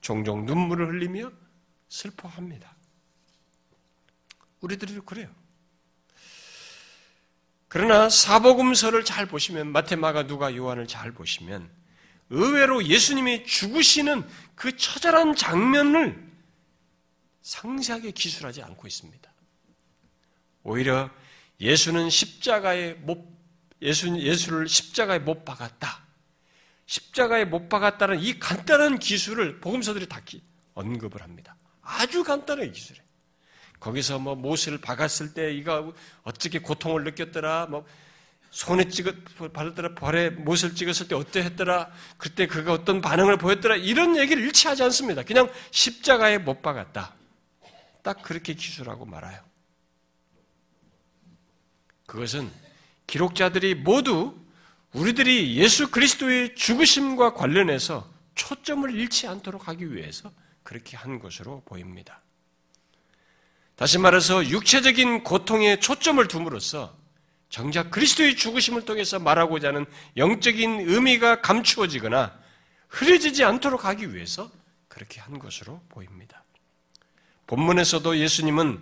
종종 0.00 0.46
눈물을 0.46 0.88
흘리며 0.88 1.30
슬퍼합니다. 1.88 2.74
우리들도 4.60 5.04
그래요. 5.04 5.30
그러나 7.68 8.08
사복음서를 8.08 9.04
잘 9.04 9.26
보시면 9.26 9.70
마테마가 9.70 10.26
누가 10.26 10.54
요한을 10.56 10.88
잘 10.88 11.12
보시면 11.12 11.70
의외로 12.30 12.84
예수님이 12.84 13.46
죽으시는 13.46 14.28
그 14.56 14.76
처절한 14.76 15.36
장면을 15.36 16.30
상세하게 17.42 18.10
기술하지 18.10 18.60
않고 18.62 18.88
있습니다. 18.88 19.32
오히려 20.64 21.10
예수는 21.60 22.10
십자가에 22.10 22.94
못 22.94 23.24
예수 23.82 24.18
예수를 24.18 24.68
십자가에 24.68 25.20
못 25.20 25.44
박았다. 25.44 26.09
십자가에 26.90 27.44
못 27.44 27.68
박았다는 27.68 28.18
이 28.18 28.40
간단한 28.40 28.98
기술을 28.98 29.60
복음서들이 29.60 30.08
다 30.08 30.20
언급을 30.74 31.22
합니다. 31.22 31.54
아주 31.82 32.24
간단한 32.24 32.72
기술이에요. 32.72 33.04
거기서 33.78 34.18
뭐 34.18 34.34
못을 34.34 34.80
박았을 34.80 35.32
때 35.32 35.54
이가 35.54 35.92
어떻게 36.24 36.58
고통을 36.58 37.04
느꼈더라, 37.04 37.66
뭐 37.66 37.86
손에 38.50 38.88
찍었, 38.88 39.14
바르더라, 39.52 39.94
발에 39.94 40.30
못을 40.30 40.74
찍었을 40.74 41.06
때 41.06 41.14
어때 41.14 41.44
했더라, 41.44 41.92
그때 42.16 42.48
그가 42.48 42.72
어떤 42.72 43.00
반응을 43.00 43.38
보였더라, 43.38 43.76
이런 43.76 44.16
얘기를 44.16 44.42
일치하지 44.42 44.82
않습니다. 44.82 45.22
그냥 45.22 45.48
십자가에 45.70 46.38
못 46.38 46.60
박았다. 46.60 47.14
딱 48.02 48.22
그렇게 48.22 48.54
기술하고 48.54 49.06
말아요. 49.06 49.40
그것은 52.06 52.50
기록자들이 53.06 53.76
모두 53.76 54.36
우리들이 54.92 55.56
예수 55.56 55.90
그리스도의 55.90 56.54
죽으심과 56.56 57.34
관련해서 57.34 58.08
초점을 58.34 58.90
잃지 58.90 59.26
않도록 59.28 59.68
하기 59.68 59.94
위해서 59.94 60.32
그렇게 60.62 60.96
한 60.96 61.18
것으로 61.18 61.62
보입니다. 61.64 62.20
다시 63.76 63.98
말해서 63.98 64.46
육체적인 64.48 65.24
고통에 65.24 65.78
초점을 65.78 66.26
둠으로써 66.28 66.96
정작 67.48 67.90
그리스도의 67.90 68.36
죽으심을 68.36 68.84
통해서 68.84 69.18
말하고자 69.18 69.68
하는 69.68 69.86
영적인 70.16 70.88
의미가 70.88 71.40
감추어지거나 71.40 72.38
흐려지지 72.88 73.44
않도록 73.44 73.84
하기 73.84 74.14
위해서 74.14 74.50
그렇게 74.88 75.20
한 75.20 75.38
것으로 75.38 75.80
보입니다. 75.88 76.42
본문에서도 77.46 78.18
예수님은 78.18 78.80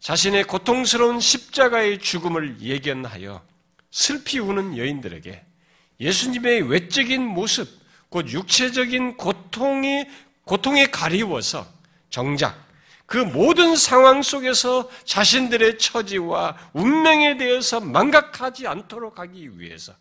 자신의 0.00 0.44
고통스러운 0.44 1.20
십자가의 1.20 1.98
죽음을 1.98 2.60
예견하여 2.60 3.49
슬피 3.90 4.38
우는 4.38 4.76
여인들에게 4.76 5.44
예수님의 6.00 6.62
외적인 6.62 7.22
모습, 7.22 7.68
곧 8.08 8.28
육체적인 8.30 9.16
고통이, 9.16 10.06
고통에 10.44 10.86
가리워서 10.86 11.70
정작 12.08 12.70
그 13.06 13.18
모든 13.18 13.74
상황 13.74 14.22
속에서 14.22 14.88
자신들의 15.04 15.78
처지와 15.78 16.70
운명에 16.72 17.36
대해서 17.36 17.80
망각하지 17.80 18.68
않도록 18.68 19.18
하기 19.18 19.58
위해서 19.58 19.94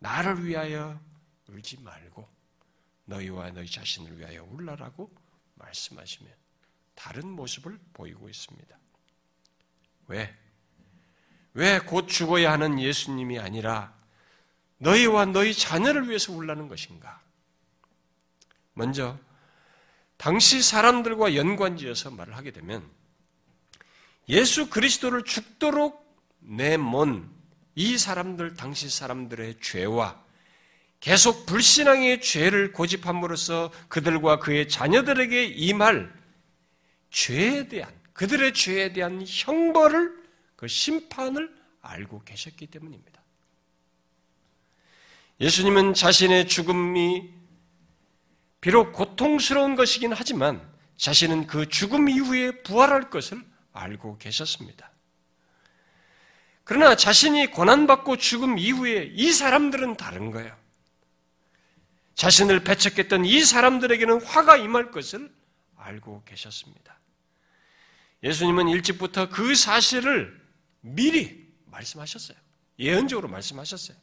나를 0.00 0.44
위하여 0.44 1.00
울지 1.48 1.78
말고 1.80 2.28
너희와 3.04 3.50
너희 3.50 3.70
자신을 3.70 4.18
위하여 4.18 4.42
울라라고 4.50 5.10
말씀하시며 5.54 6.28
다른 6.96 7.28
모습을 7.28 7.78
보이고 7.92 8.28
있습니다. 8.28 8.76
왜? 10.08 10.41
왜 11.54 11.78
곧 11.80 12.08
죽어야 12.08 12.52
하는 12.52 12.80
예수님이 12.80 13.38
아니라 13.38 13.92
너희와 14.78 15.26
너희 15.26 15.54
자녀를 15.54 16.08
위해서 16.08 16.32
울라는 16.32 16.68
것인가? 16.68 17.20
먼저 18.74 19.18
당시 20.16 20.62
사람들과 20.62 21.34
연관지어서 21.34 22.10
말을 22.10 22.36
하게 22.36 22.52
되면 22.52 22.82
예수 24.28 24.70
그리스도를 24.70 25.24
죽도록 25.24 26.02
내몬 26.40 27.28
이 27.74 27.98
사람들 27.98 28.54
당시 28.54 28.88
사람들의 28.88 29.58
죄와 29.60 30.22
계속 31.00 31.46
불신앙의 31.46 32.20
죄를 32.20 32.72
고집함으로써 32.72 33.72
그들과 33.88 34.38
그의 34.38 34.68
자녀들에게 34.68 35.44
임할 35.44 36.12
죄에 37.10 37.68
대한 37.68 37.92
그들의 38.12 38.54
죄에 38.54 38.92
대한 38.92 39.24
형벌을 39.26 40.21
그 40.62 40.68
심판을 40.68 41.52
알고 41.80 42.22
계셨기 42.22 42.68
때문입니다. 42.68 43.20
예수님은 45.40 45.92
자신의 45.92 46.46
죽음이 46.46 47.34
비록 48.60 48.92
고통스러운 48.92 49.74
것이긴 49.74 50.12
하지만 50.12 50.62
자신은 50.96 51.48
그 51.48 51.68
죽음 51.68 52.08
이후에 52.08 52.62
부활할 52.62 53.10
것을 53.10 53.44
알고 53.72 54.18
계셨습니다. 54.18 54.92
그러나 56.62 56.94
자신이 56.94 57.48
고난받고 57.48 58.18
죽음 58.18 58.56
이후에 58.56 59.10
이 59.16 59.32
사람들은 59.32 59.96
다른 59.96 60.30
거예요. 60.30 60.56
자신을 62.14 62.62
배척했던 62.62 63.24
이 63.24 63.40
사람들에게는 63.40 64.22
화가 64.22 64.58
임할 64.58 64.92
것을 64.92 65.28
알고 65.74 66.22
계셨습니다. 66.24 67.00
예수님은 68.22 68.68
일찍부터 68.68 69.28
그 69.28 69.56
사실을 69.56 70.41
미리 70.82 71.48
말씀하셨어요. 71.66 72.36
예언적으로 72.78 73.28
말씀하셨어요. 73.28 73.96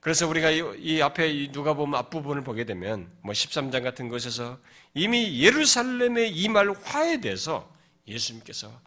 그래서 0.00 0.26
우리가 0.26 0.50
이, 0.50 1.00
앞에 1.02 1.30
이 1.30 1.52
누가 1.52 1.74
보면 1.74 1.98
앞부분을 2.00 2.42
보게 2.42 2.64
되면 2.64 3.10
뭐 3.22 3.32
13장 3.34 3.82
같은 3.82 4.08
것에서 4.08 4.58
이미 4.94 5.42
예루살렘의 5.42 6.32
이 6.32 6.48
말 6.48 6.70
화에 6.70 7.20
대해서 7.20 7.70
예수님께서 8.08 8.80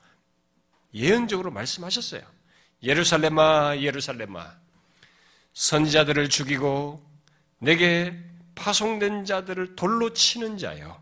예언적으로 0.93 1.51
말씀하셨어요. 1.51 2.21
예루살렘아, 2.81 3.77
예루살렘아, 3.77 4.55
선지자들을 5.53 6.29
죽이고 6.29 7.01
내게 7.59 8.17
파송된 8.55 9.25
자들을 9.25 9.75
돌로 9.75 10.13
치는 10.13 10.57
자여, 10.57 11.01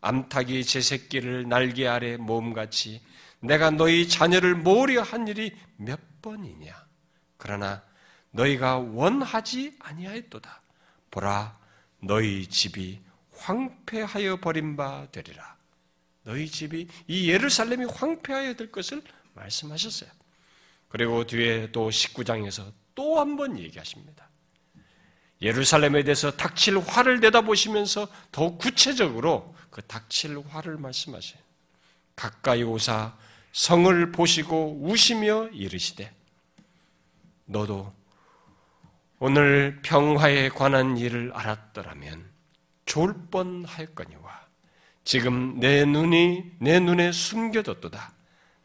암탉이 0.00 0.64
제 0.64 0.80
새끼를 0.80 1.48
날개 1.48 1.86
아래 1.86 2.16
모음같이 2.16 3.00
내가 3.42 3.70
너희 3.70 4.08
자녀를 4.08 4.54
모으려 4.54 5.02
한 5.02 5.26
일이 5.28 5.52
몇 5.76 5.98
번이냐. 6.22 6.86
그러나 7.36 7.82
너희가 8.30 8.78
원하지 8.78 9.76
아니하였도다. 9.80 10.60
보라, 11.10 11.58
너희 12.00 12.46
집이 12.46 13.00
황폐하여 13.36 14.36
버린 14.40 14.76
바 14.76 15.06
되리라. 15.10 15.56
너희 16.24 16.48
집이 16.48 16.86
이 17.08 17.28
예루살렘이 17.30 17.84
황폐하여 17.86 18.54
될 18.54 18.70
것을 18.70 19.02
말씀하셨어요. 19.34 20.08
그리고 20.88 21.26
뒤에 21.26 21.72
또 21.72 21.88
19장에서 21.90 22.72
또 22.94 23.18
한 23.18 23.36
번 23.36 23.58
얘기하십니다. 23.58 24.28
예루살렘에 25.40 26.04
대해서 26.04 26.30
닥칠 26.30 26.78
화를 26.78 27.18
내다보시면서 27.20 28.06
더욱 28.30 28.58
구체적으로 28.58 29.56
그 29.70 29.82
닥칠 29.82 30.38
화를 30.48 30.76
말씀하세요. 30.76 31.42
가까이 32.14 32.62
오사 32.62 33.16
성을 33.52 34.12
보시고 34.12 34.80
우시며 34.82 35.48
이르시되 35.48 36.10
너도 37.44 37.92
오늘 39.18 39.80
평화에 39.82 40.48
관한 40.48 40.96
일을 40.96 41.32
알았더라면 41.34 42.28
좋을 42.86 43.14
뻔하였거니와 43.30 44.42
지금 45.04 45.58
내 45.58 45.84
눈이 45.84 46.52
내 46.58 46.80
눈에 46.80 47.12
숨겨졌도다. 47.12 48.12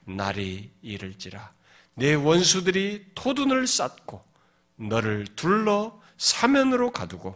날이 0.05 0.71
이를지라. 0.81 1.51
내 1.95 2.13
원수들이 2.13 3.07
토둔을 3.15 3.67
쌓고 3.67 4.23
너를 4.75 5.25
둘러 5.35 5.99
사면으로 6.17 6.91
가두고 6.91 7.35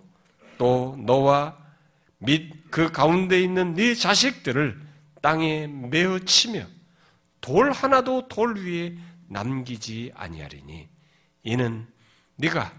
또 0.57 0.95
너와 0.99 1.57
및 2.19 2.53
그 2.69 2.91
가운데 2.91 3.41
있는 3.41 3.73
네 3.73 3.95
자식들을 3.95 4.79
땅에 5.21 5.67
메어 5.67 6.19
치며 6.19 6.65
돌 7.41 7.71
하나도 7.71 8.27
돌 8.27 8.58
위에 8.58 8.95
남기지 9.27 10.12
아니하리니 10.15 10.88
이는 11.43 11.88
네가 12.36 12.71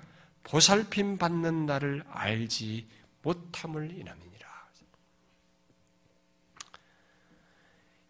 보살핌 0.44 1.18
받는 1.18 1.66
날을 1.66 2.04
알지 2.08 2.86
못함을 3.22 3.90
인함이니라. 3.98 4.42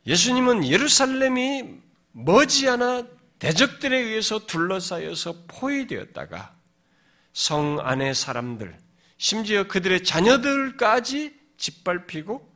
예수님은 0.06 0.66
예루살렘이 0.66 1.80
머지않아 2.12 3.06
대적들에 3.38 3.96
의해서 3.96 4.46
둘러싸여서 4.46 5.44
포위되었다가 5.48 6.54
성 7.32 7.78
안의 7.80 8.14
사람들, 8.14 8.78
심지어 9.16 9.66
그들의 9.68 10.04
자녀들까지 10.04 11.34
짓밟히고 11.56 12.51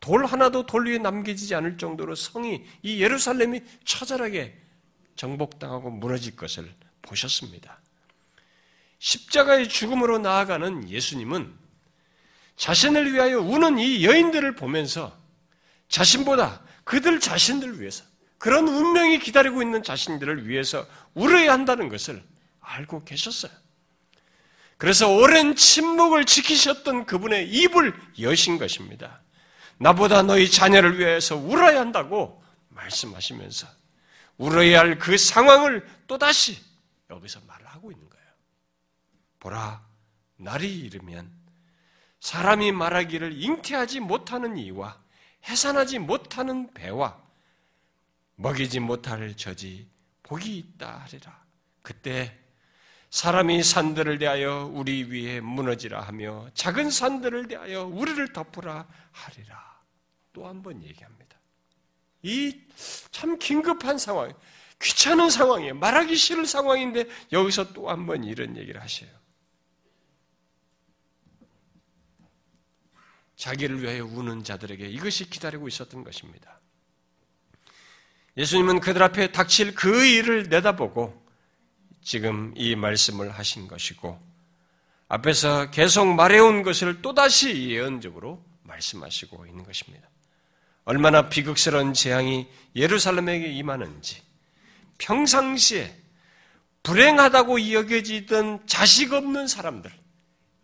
돌 0.00 0.24
하나도 0.24 0.66
돌 0.66 0.88
위에 0.88 0.98
남겨지지 0.98 1.54
않을 1.54 1.78
정도로 1.78 2.14
성이 2.14 2.64
이 2.82 3.02
예루살렘이 3.02 3.60
처절하게 3.84 4.58
정복당하고 5.14 5.90
무너질 5.90 6.34
것을 6.36 6.72
보셨습니다. 7.02 7.78
십자가의 8.98 9.68
죽음으로 9.68 10.18
나아가는 10.18 10.88
예수님은 10.88 11.54
자신을 12.56 13.12
위하여 13.12 13.40
우는 13.40 13.78
이 13.78 14.04
여인들을 14.04 14.54
보면서 14.54 15.16
자신보다 15.88 16.62
그들 16.84 17.20
자신들을 17.20 17.80
위해서 17.80 18.04
그런 18.38 18.68
운명이 18.68 19.18
기다리고 19.18 19.62
있는 19.62 19.82
자신들을 19.82 20.48
위해서 20.48 20.86
울어야 21.14 21.52
한다는 21.52 21.88
것을 21.88 22.22
알고 22.60 23.04
계셨어요. 23.04 23.52
그래서 24.78 25.08
오랜 25.10 25.56
침묵을 25.56 26.24
지키셨던 26.24 27.04
그분의 27.04 27.50
입을 27.50 27.94
여신 28.20 28.56
것입니다. 28.56 29.20
나보다 29.80 30.22
너희 30.22 30.50
자녀를 30.50 30.98
위해서 30.98 31.36
울어야 31.36 31.80
한다고 31.80 32.42
말씀하시면서 32.68 33.66
울어야 34.36 34.80
할 34.80 34.98
그 34.98 35.16
상황을 35.16 35.88
또다시 36.06 36.62
여기서 37.08 37.40
말을 37.46 37.66
하고 37.66 37.90
있는 37.90 38.08
거예요. 38.08 38.26
보라, 39.40 39.82
날이 40.36 40.78
이르면 40.80 41.30
사람이 42.20 42.72
말하기를 42.72 43.42
잉태하지 43.42 44.00
못하는 44.00 44.58
이와 44.58 44.98
해산하지 45.48 45.98
못하는 46.00 46.72
배와 46.74 47.18
먹이지 48.36 48.80
못할 48.80 49.34
저지 49.34 49.88
복이 50.22 50.58
있다 50.58 50.98
하리라. 50.98 51.40
그때 51.80 52.38
사람이 53.08 53.62
산들을 53.62 54.18
대하여 54.18 54.70
우리 54.72 55.04
위에 55.04 55.40
무너지라 55.40 56.02
하며 56.02 56.48
작은 56.54 56.90
산들을 56.90 57.48
대하여 57.48 57.84
우리를 57.84 58.32
덮으라 58.34 58.86
하리라. 59.12 59.69
또 60.40 60.46
한 60.46 60.62
번 60.62 60.82
얘기합니다. 60.82 61.36
이 62.22 62.56
참 63.10 63.38
긴급한 63.38 63.98
상황, 63.98 64.32
귀찮은 64.80 65.28
상황이에요. 65.28 65.74
말하기 65.74 66.16
싫을 66.16 66.46
상황인데 66.46 67.04
여기서 67.32 67.72
또 67.74 67.90
한 67.90 68.06
번 68.06 68.24
이런 68.24 68.56
얘기를 68.56 68.80
하셔요. 68.80 69.10
자기를 73.36 73.82
위하여 73.82 74.04
우는 74.04 74.44
자들에게 74.44 74.86
이것이 74.88 75.28
기다리고 75.28 75.68
있었던 75.68 76.04
것입니다. 76.04 76.58
예수님은 78.36 78.80
그들 78.80 79.02
앞에 79.02 79.32
닥칠 79.32 79.74
그 79.74 80.04
일을 80.06 80.44
내다보고 80.48 81.20
지금 82.02 82.52
이 82.56 82.76
말씀을 82.76 83.30
하신 83.30 83.66
것이고 83.66 84.18
앞에서 85.08 85.70
계속 85.70 86.06
말해온 86.14 86.62
것을 86.62 87.02
또다시 87.02 87.70
예언적으로 87.70 88.44
말씀하시고 88.62 89.46
있는 89.46 89.64
것입니다. 89.64 90.09
얼마나 90.90 91.28
비극스러운 91.28 91.94
재앙이 91.94 92.48
예루살렘에게 92.74 93.46
임하는지 93.46 94.22
평상시에 94.98 95.96
불행하다고 96.82 97.70
여겨지던 97.70 98.66
자식 98.66 99.12
없는 99.12 99.46
사람들, 99.46 99.88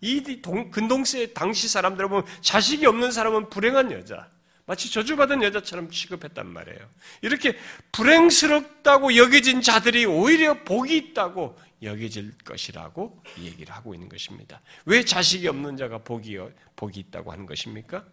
이 0.00 0.42
근동세 0.72 1.32
당시 1.32 1.68
사람들을 1.68 2.08
보면 2.08 2.24
자식이 2.40 2.86
없는 2.86 3.12
사람은 3.12 3.50
불행한 3.50 3.92
여자, 3.92 4.28
마치 4.64 4.90
저주받은 4.90 5.44
여자처럼 5.44 5.92
취급했단 5.92 6.44
말이에요. 6.44 6.80
이렇게 7.22 7.56
불행스럽다고 7.92 9.14
여겨진 9.14 9.62
자들이 9.62 10.06
오히려 10.06 10.64
복이 10.64 10.96
있다고 10.96 11.56
여겨질 11.82 12.36
것이라고 12.44 13.22
얘기를 13.38 13.72
하고 13.72 13.94
있는 13.94 14.08
것입니다. 14.08 14.60
왜 14.86 15.04
자식이 15.04 15.46
없는 15.46 15.76
자가 15.76 15.98
복이, 15.98 16.36
복이 16.74 16.98
있다고 16.98 17.30
하는 17.30 17.46
것입니까? 17.46 18.04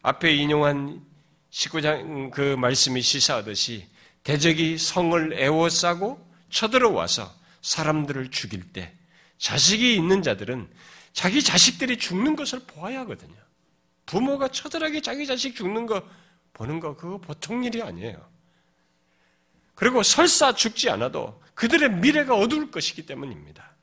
앞에 0.00 0.34
인용한 0.34 1.12
19장 1.54 2.32
그 2.32 2.56
말씀이 2.56 3.00
시사하듯이 3.00 3.86
대적이 4.24 4.76
성을 4.76 5.32
애워싸고 5.34 6.20
쳐들어와서 6.50 7.32
사람들을 7.62 8.30
죽일 8.30 8.72
때 8.72 8.92
자식이 9.38 9.94
있는 9.94 10.22
자들은 10.22 10.68
자기 11.12 11.42
자식들이 11.42 11.98
죽는 11.98 12.34
것을 12.34 12.60
보아야 12.66 13.00
하거든요. 13.00 13.36
부모가 14.06 14.48
처절하게 14.48 15.00
자기 15.00 15.26
자식 15.26 15.54
죽는 15.54 15.86
거 15.86 16.02
보는 16.54 16.80
거 16.80 16.96
그거 16.96 17.18
보통 17.18 17.62
일이 17.62 17.82
아니에요. 17.82 18.16
그리고 19.76 20.02
설사 20.02 20.54
죽지 20.54 20.90
않아도 20.90 21.40
그들의 21.54 21.90
미래가 21.92 22.34
어두울 22.34 22.72
것이기 22.72 23.06
때문입니다. 23.06 23.76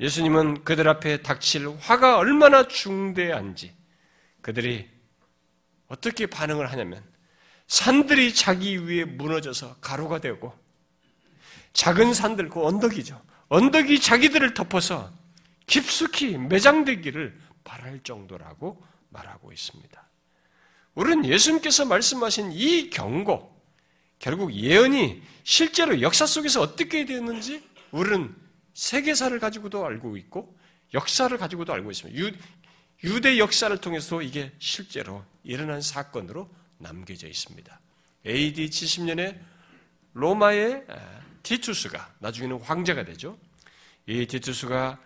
예수님은 0.00 0.64
그들 0.64 0.88
앞에 0.88 1.22
닥칠 1.22 1.68
화가 1.68 2.16
얼마나 2.16 2.66
중대한지 2.66 3.74
그들이 4.40 4.88
어떻게 5.92 6.24
반응을 6.24 6.72
하냐면 6.72 7.04
산들이 7.66 8.34
자기 8.34 8.78
위에 8.78 9.04
무너져서 9.04 9.76
가루가 9.76 10.20
되고 10.20 10.58
작은 11.74 12.14
산들 12.14 12.48
그 12.48 12.64
언덕이죠. 12.64 13.20
언덕이 13.48 14.00
자기들을 14.00 14.54
덮어서 14.54 15.12
깊숙이 15.66 16.38
매장되기를 16.38 17.38
바랄 17.62 18.00
정도라고 18.02 18.82
말하고 19.10 19.52
있습니다. 19.52 20.02
우리는 20.94 21.26
예수님께서 21.26 21.84
말씀하신 21.84 22.52
이 22.52 22.90
경고, 22.90 23.54
결국 24.18 24.52
예언이 24.52 25.22
실제로 25.44 26.00
역사 26.00 26.24
속에서 26.26 26.62
어떻게 26.62 27.04
되었는지 27.04 27.62
우리는 27.90 28.34
세계사를 28.72 29.38
가지고도 29.38 29.84
알고 29.84 30.16
있고 30.16 30.58
역사를 30.94 31.36
가지고도 31.36 31.72
알고 31.72 31.90
있습니다. 31.90 32.18
유, 32.18 32.32
유대 33.04 33.38
역사를 33.38 33.76
통해서 33.78 34.22
이게 34.22 34.52
실제로 34.58 35.24
일어난 35.44 35.80
사건으로 35.80 36.48
남겨져 36.78 37.28
있습니다. 37.28 37.80
AD 38.26 38.68
70년에 38.68 39.38
로마의 40.14 40.86
티투스가 41.42 42.14
나중에는 42.18 42.60
황제가 42.60 43.04
되죠. 43.04 43.38
이 44.06 44.26
티투스가 44.26 44.98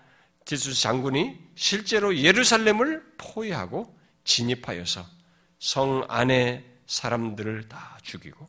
티투스 0.45 0.81
장군이 0.81 1.39
실제로 1.55 2.17
예루살렘을 2.17 3.15
포위하고 3.19 3.97
진입하여서 4.25 5.07
성 5.59 6.05
안에 6.09 6.65
사람들을 6.87 7.69
다 7.69 7.99
죽이고 8.03 8.49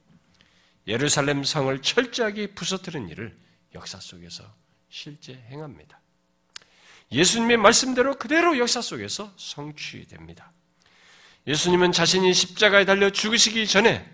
예루살렘 0.88 1.44
성을 1.44 1.82
철저하게 1.82 2.54
부서뜨린 2.54 3.10
일을 3.10 3.36
역사 3.74 4.00
속에서 4.00 4.44
실제 4.90 5.34
행합니다. 5.50 6.00
예수님의 7.12 7.58
말씀대로 7.58 8.16
그대로 8.16 8.58
역사 8.58 8.82
속에서 8.82 9.34
성취됩니다. 9.38 10.52
예수님은 11.48 11.94
자신이 11.94 12.34
십자가에 12.34 12.84
달려 12.84 13.10
죽으시기 13.10 13.68
전에 13.68 14.06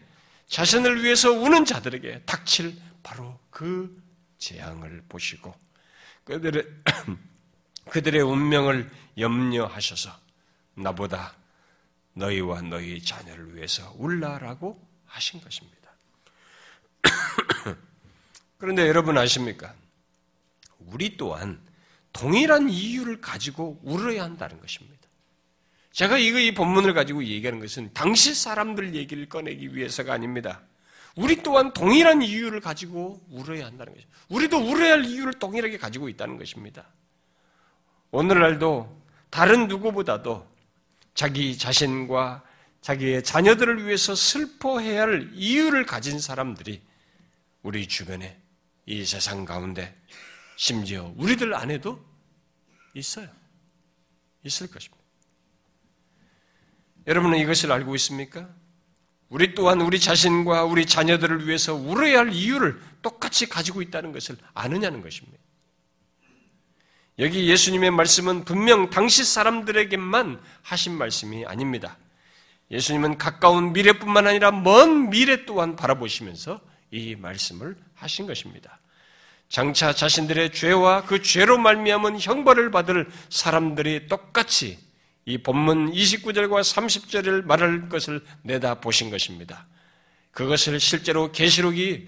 자신을 0.47 1.03
위해서 1.03 1.31
우는 1.31 1.65
자들에게 1.65 2.21
닥칠 2.25 2.77
바로 3.01 3.39
그 3.49 3.99
재앙을 4.37 5.03
보시고 5.09 5.53
그들의, 6.25 6.63
그들의 7.89 8.21
운명을 8.21 8.89
염려하셔서 9.17 10.15
나보다 10.75 11.33
너희와 12.13 12.61
너희 12.61 13.01
자녀를 13.01 13.55
위해서 13.55 13.93
울라라고 13.97 14.79
하신 15.05 15.41
것입니다. 15.41 15.91
그런데 18.57 18.87
여러분 18.87 19.17
아십니까? 19.17 19.73
우리 20.77 21.17
또한 21.17 21.59
동일한 22.11 22.69
이유를 22.69 23.21
가지고 23.21 23.79
울어야 23.83 24.23
한다는 24.23 24.59
것입니다. 24.59 24.92
제가 25.93 26.17
이거 26.17 26.39
이 26.39 26.53
본문을 26.53 26.93
가지고 26.93 27.23
얘기하는 27.23 27.59
것은 27.59 27.91
당시 27.93 28.33
사람들 28.33 28.95
얘기를 28.95 29.29
꺼내기 29.29 29.75
위해서가 29.75 30.13
아닙니다. 30.13 30.61
우리 31.15 31.43
또한 31.43 31.71
동일한 31.71 32.23
이유를 32.23 32.61
가지고 32.61 33.21
울어야 33.29 33.67
한다는 33.67 33.93
것입니다. 33.93 34.17
우리도 34.29 34.57
울어야 34.57 34.93
할 34.93 35.05
이유를 35.05 35.33
동일하게 35.33 35.77
가지고 35.77 36.09
있다는 36.09 36.37
것입니다. 36.37 36.87
오늘날도 38.09 39.03
다른 39.29 39.67
누구보다도 39.67 40.51
자기 41.13 41.55
자신과 41.55 42.43
자기의 42.81 43.23
자녀들을 43.23 43.85
위해서 43.85 44.15
슬퍼해야 44.15 45.03
할 45.03 45.29
이유를 45.33 45.85
가진 45.85 46.19
사람들이 46.19 46.81
우리 47.61 47.87
주변에 47.87 48.41
이 48.87 49.05
세상 49.05 49.45
가운데 49.45 49.95
심지어 50.57 51.13
우리들 51.17 51.53
안에도 51.53 52.03
있어요. 52.95 53.27
있을 54.43 54.67
것입니다. 54.67 55.02
여러분은 57.07 57.37
이것을 57.39 57.71
알고 57.71 57.95
있습니까? 57.95 58.49
우리 59.29 59.55
또한 59.55 59.81
우리 59.81 59.99
자신과 59.99 60.65
우리 60.65 60.85
자녀들을 60.85 61.47
위해서 61.47 61.73
울어야 61.73 62.19
할 62.19 62.33
이유를 62.33 62.79
똑같이 63.01 63.47
가지고 63.47 63.81
있다는 63.81 64.11
것을 64.11 64.37
아느냐는 64.53 65.01
것입니다. 65.01 65.39
여기 67.19 67.49
예수님의 67.49 67.91
말씀은 67.91 68.43
분명 68.45 68.89
당시 68.89 69.23
사람들에게만 69.23 70.39
하신 70.61 70.97
말씀이 70.97 71.45
아닙니다. 71.45 71.97
예수님은 72.71 73.17
가까운 73.17 73.73
미래뿐만 73.73 74.27
아니라 74.27 74.51
먼 74.51 75.09
미래 75.09 75.45
또한 75.45 75.75
바라보시면서 75.75 76.59
이 76.91 77.15
말씀을 77.15 77.75
하신 77.95 78.25
것입니다. 78.25 78.79
장차 79.49 79.93
자신들의 79.93 80.53
죄와 80.53 81.05
그 81.05 81.21
죄로 81.21 81.57
말미암은 81.59 82.19
형벌을 82.19 82.71
받을 82.71 83.09
사람들이 83.29 84.07
똑같이 84.07 84.79
이 85.25 85.37
본문 85.37 85.91
29절과 85.91 86.61
30절을 86.61 87.45
말할 87.45 87.89
것을 87.89 88.23
내다 88.41 88.81
보신 88.81 89.09
것입니다. 89.09 89.67
그것을 90.31 90.79
실제로 90.79 91.31
계시록이 91.31 92.07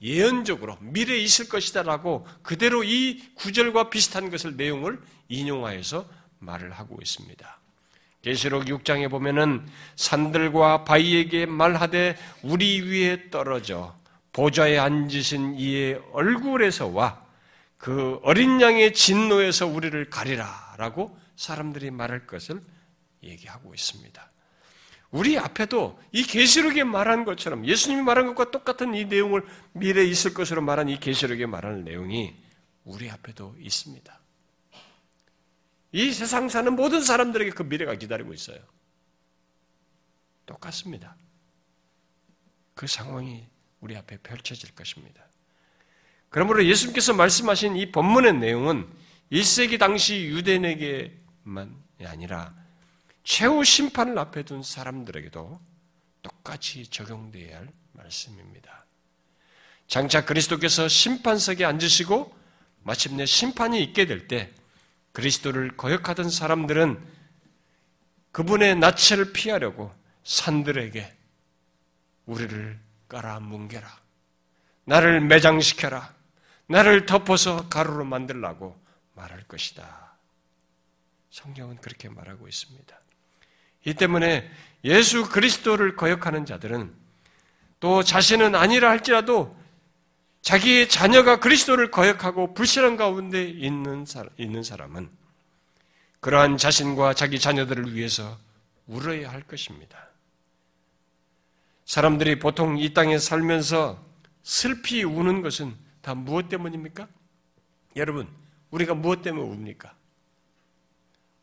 예언적으로 0.00 0.76
미래에 0.80 1.18
있을 1.18 1.48
것이다라고 1.48 2.26
그대로 2.42 2.84
이 2.84 3.22
구절과 3.34 3.90
비슷한 3.90 4.30
것을 4.30 4.56
내용을 4.56 5.00
인용하여서 5.28 6.08
말을 6.38 6.72
하고 6.72 6.98
있습니다. 7.00 7.60
계시록 8.22 8.64
6장에 8.64 9.10
보면은 9.10 9.66
산들과 9.96 10.84
바위에게 10.84 11.46
말하되 11.46 12.16
우리 12.42 12.80
위에 12.80 13.30
떨어져 13.30 13.94
보좌에 14.32 14.78
앉으신 14.78 15.54
이의 15.56 16.00
얼굴에서와 16.12 17.22
그 17.76 18.18
어린 18.22 18.60
양의 18.60 18.94
진노에서 18.94 19.66
우리를 19.66 20.08
가리라라고 20.08 21.16
사람들이 21.36 21.90
말할 21.90 22.26
것을 22.26 22.60
얘기하고 23.22 23.74
있습니다. 23.74 24.30
우리 25.10 25.38
앞에도 25.38 26.00
이 26.10 26.24
계시록에 26.24 26.82
말한 26.82 27.24
것처럼 27.24 27.66
예수님이 27.66 28.02
말한 28.02 28.26
것과 28.34 28.50
똑같은 28.50 28.94
이 28.94 29.04
내용을 29.04 29.46
미래에 29.72 30.04
있을 30.06 30.34
것으로 30.34 30.60
말한 30.60 30.88
이 30.88 30.98
계시록에 30.98 31.46
말하는 31.46 31.84
내용이 31.84 32.34
우리 32.84 33.08
앞에도 33.08 33.54
있습니다. 33.58 34.20
이 35.92 36.12
세상 36.12 36.48
사는 36.48 36.74
모든 36.74 37.00
사람들에게 37.00 37.52
그 37.52 37.62
미래가 37.62 37.94
기다리고 37.94 38.34
있어요. 38.34 38.58
똑같습니다. 40.46 41.16
그 42.74 42.88
상황이 42.88 43.46
우리 43.78 43.96
앞에 43.96 44.16
펼쳐질 44.18 44.74
것입니다. 44.74 45.24
그러므로 46.28 46.64
예수님께서 46.64 47.14
말씀하신 47.14 47.76
이 47.76 47.92
본문의 47.92 48.34
내용은 48.34 48.88
1세기 49.30 49.78
당시 49.78 50.24
유대인에게 50.24 51.16
만 51.44 51.74
아니라 52.04 52.54
최후 53.22 53.64
심판을 53.64 54.18
앞에 54.18 54.42
둔 54.42 54.62
사람들에게도 54.62 55.60
똑같이 56.22 56.86
적용되어야 56.88 57.58
할 57.58 57.68
말씀입니다. 57.92 58.84
장차 59.86 60.24
그리스도께서 60.24 60.88
심판석에 60.88 61.64
앉으시고 61.64 62.36
마침내 62.82 63.24
심판이 63.26 63.82
있게 63.82 64.06
될 64.06 64.26
때 64.26 64.50
그리스도를 65.12 65.76
거역하던 65.76 66.28
사람들은 66.28 67.00
그분의 68.32 68.76
낯을 68.76 69.32
피하려고 69.32 69.94
산들에게 70.24 71.16
우리를 72.26 72.80
깔아뭉개라. 73.08 74.00
나를 74.86 75.20
매장시켜라. 75.20 76.12
나를 76.66 77.06
덮어서 77.06 77.68
가루로 77.68 78.04
만들라고 78.04 78.76
말할 79.14 79.44
것이다. 79.44 80.03
성경은 81.34 81.78
그렇게 81.78 82.08
말하고 82.08 82.46
있습니다. 82.46 82.96
이 83.86 83.94
때문에 83.94 84.48
예수 84.84 85.28
그리스도를 85.28 85.96
거역하는 85.96 86.46
자들은 86.46 86.94
또 87.80 88.04
자신은 88.04 88.54
아니라 88.54 88.88
할지라도 88.90 89.58
자기의 90.42 90.88
자녀가 90.88 91.40
그리스도를 91.40 91.90
거역하고 91.90 92.54
불신한 92.54 92.96
가운데 92.96 93.42
있는 93.42 94.06
있는 94.38 94.62
사람은 94.62 95.10
그러한 96.20 96.56
자신과 96.56 97.14
자기 97.14 97.40
자녀들을 97.40 97.96
위해서 97.96 98.38
울어야 98.86 99.32
할 99.32 99.42
것입니다. 99.42 100.10
사람들이 101.84 102.38
보통 102.38 102.78
이 102.78 102.94
땅에 102.94 103.18
살면서 103.18 104.00
슬피 104.44 105.02
우는 105.02 105.42
것은 105.42 105.74
다 106.00 106.14
무엇 106.14 106.48
때문입니까? 106.48 107.08
여러분, 107.96 108.28
우리가 108.70 108.94
무엇 108.94 109.22
때문에 109.22 109.48
웁니까? 109.50 109.96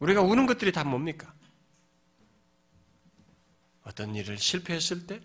우리가 0.02 0.22
우는 0.22 0.48
것들이 0.48 0.72
다 0.72 0.84
뭡니까? 0.84 1.32
어떤 3.84 4.16
일을 4.16 4.38
실패했을 4.38 5.06
때, 5.06 5.22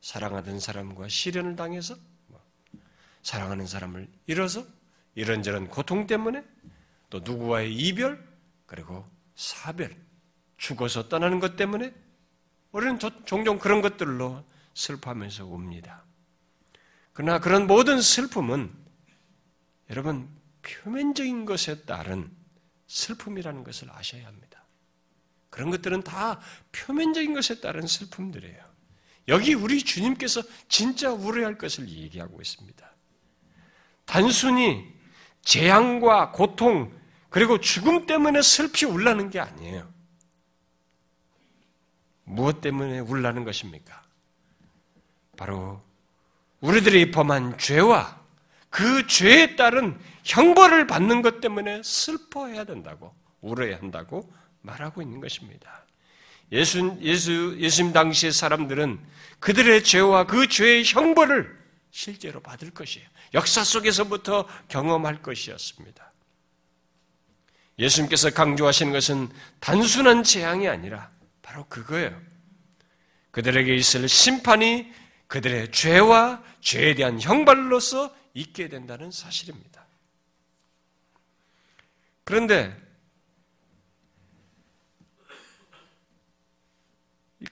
사랑하던 0.00 0.58
사람과 0.58 1.08
시련을 1.08 1.54
당해서, 1.54 1.96
뭐, 2.26 2.42
사랑하는 3.22 3.66
사람을 3.66 4.08
잃어서, 4.26 4.66
이런저런 5.14 5.68
고통 5.68 6.06
때문에, 6.06 6.42
또 7.10 7.20
누구와의 7.20 7.74
이별, 7.74 8.26
그리고 8.64 9.04
사별, 9.34 9.94
죽어서 10.56 11.08
떠나는 11.08 11.38
것 11.38 11.56
때문에, 11.56 11.92
우리는 12.72 12.98
종종 13.26 13.58
그런 13.58 13.82
것들로 13.82 14.44
슬퍼하면서 14.74 15.46
웁니다. 15.46 16.04
그러나 17.12 17.38
그런 17.38 17.66
모든 17.66 18.00
슬픔은 18.00 18.72
여러분 19.90 20.28
표면적인 20.62 21.44
것에 21.44 21.82
따른 21.82 22.30
슬픔이라는 22.90 23.62
것을 23.62 23.88
아셔야 23.92 24.26
합니다. 24.26 24.64
그런 25.48 25.70
것들은 25.70 26.02
다 26.02 26.40
표면적인 26.72 27.34
것에 27.34 27.60
따른 27.60 27.86
슬픔들이에요. 27.86 28.64
여기 29.28 29.54
우리 29.54 29.82
주님께서 29.82 30.42
진짜 30.68 31.12
울어야 31.12 31.46
할 31.46 31.56
것을 31.56 31.88
얘기하고 31.88 32.40
있습니다. 32.40 32.90
단순히 34.04 34.92
재앙과 35.42 36.32
고통, 36.32 36.92
그리고 37.28 37.60
죽음 37.60 38.06
때문에 38.06 38.42
슬피 38.42 38.86
울라는 38.86 39.30
게 39.30 39.38
아니에요. 39.38 39.88
무엇 42.24 42.60
때문에 42.60 42.98
울라는 42.98 43.44
것입니까? 43.44 44.02
바로 45.36 45.80
우리들이 46.60 47.12
범한 47.12 47.58
죄와 47.58 48.19
그 48.70 49.06
죄에 49.06 49.56
따른 49.56 49.98
형벌을 50.24 50.86
받는 50.86 51.22
것 51.22 51.40
때문에 51.40 51.82
슬퍼해야 51.82 52.64
된다고, 52.64 53.12
울어야 53.40 53.76
한다고 53.76 54.32
말하고 54.62 55.02
있는 55.02 55.20
것입니다. 55.20 55.84
예수, 56.52 56.96
예수, 57.00 57.56
예수님 57.58 57.92
당시의 57.92 58.32
사람들은 58.32 58.98
그들의 59.38 59.84
죄와 59.84 60.24
그 60.26 60.48
죄의 60.48 60.84
형벌을 60.84 61.56
실제로 61.90 62.40
받을 62.40 62.70
것이에요. 62.70 63.06
역사 63.34 63.62
속에서부터 63.62 64.46
경험할 64.68 65.22
것이었습니다. 65.22 66.12
예수님께서 67.78 68.30
강조하시는 68.30 68.92
것은 68.92 69.28
단순한 69.60 70.22
재앙이 70.22 70.68
아니라 70.68 71.10
바로 71.40 71.64
그거예요. 71.68 72.20
그들에게 73.30 73.74
있을 73.74 74.08
심판이 74.08 74.92
그들의 75.28 75.70
죄와 75.70 76.42
죄에 76.60 76.94
대한 76.94 77.20
형벌로서 77.20 78.14
있게 78.34 78.68
된다는 78.68 79.10
사실입니다. 79.10 79.86
그런데 82.24 82.76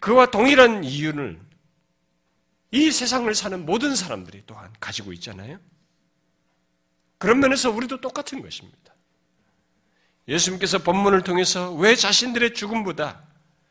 그와 0.01 0.31
동일한 0.31 0.85
이유를 0.85 1.41
이 2.71 2.91
세상을 2.91 3.35
사는 3.35 3.64
모든 3.64 3.97
사람들이 3.97 4.43
또한 4.47 4.73
가지고 4.79 5.12
있잖아요. 5.14 5.59
그런 7.17 7.41
면에서 7.41 7.71
우리도 7.71 8.01
똑같은 8.01 8.43
것입니다. 8.43 8.95
예수님께서 10.29 10.79
본문을 10.79 11.23
통해서 11.23 11.73
왜 11.73 11.97
자신들의 11.97 12.55
죽음보다 12.55 13.27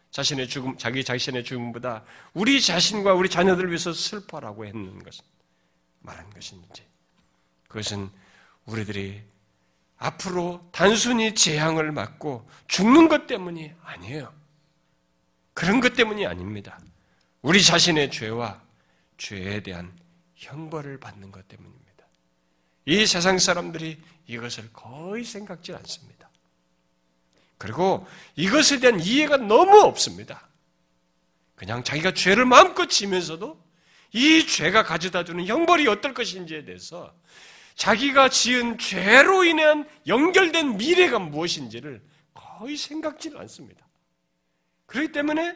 자신의 0.09 0.47
죽음, 0.47 0.77
자기 0.77 1.03
자신의 1.03 1.43
죽음보다 1.43 2.03
우리 2.33 2.59
자신과 2.59 3.13
우리 3.13 3.29
자녀들을 3.29 3.69
위해서 3.69 3.93
슬퍼라고 3.93 4.65
했는 4.65 5.03
것은 5.03 5.23
말한 5.99 6.29
것인지 6.31 6.86
그것은 7.77 8.09
우리들이 8.65 9.21
앞으로 9.97 10.67
단순히 10.71 11.35
재앙을 11.35 11.91
맞고 11.91 12.49
죽는 12.67 13.07
것 13.07 13.27
때문이 13.27 13.71
아니에요. 13.83 14.33
그런 15.53 15.79
것 15.79 15.93
때문이 15.93 16.25
아닙니다. 16.25 16.79
우리 17.43 17.61
자신의 17.61 18.09
죄와 18.09 18.59
죄에 19.17 19.61
대한 19.61 19.95
형벌을 20.35 20.99
받는 20.99 21.31
것 21.31 21.47
때문입니다. 21.47 22.07
이 22.85 23.05
세상 23.05 23.37
사람들이 23.37 24.01
이것을 24.25 24.73
거의 24.73 25.23
생각지 25.23 25.73
않습니다. 25.75 26.31
그리고 27.59 28.07
이것에 28.35 28.79
대한 28.79 28.99
이해가 28.99 29.37
너무 29.37 29.81
없습니다. 29.81 30.47
그냥 31.55 31.83
자기가 31.83 32.15
죄를 32.15 32.45
마음껏 32.45 32.87
지면서도 32.87 33.63
이 34.13 34.47
죄가 34.47 34.83
가져다 34.83 35.23
주는 35.25 35.45
형벌이 35.45 35.87
어떨 35.87 36.15
것인지에 36.15 36.65
대해서 36.65 37.13
자기가 37.77 38.29
지은 38.29 38.79
죄로 38.79 39.43
인한 39.45 39.87
연결된 40.07 40.77
미래가 40.77 41.19
무엇인지를 41.19 42.03
거의 42.33 42.75
생각지는 42.75 43.37
않습니다. 43.41 43.87
그렇기 44.87 45.11
때문에 45.11 45.55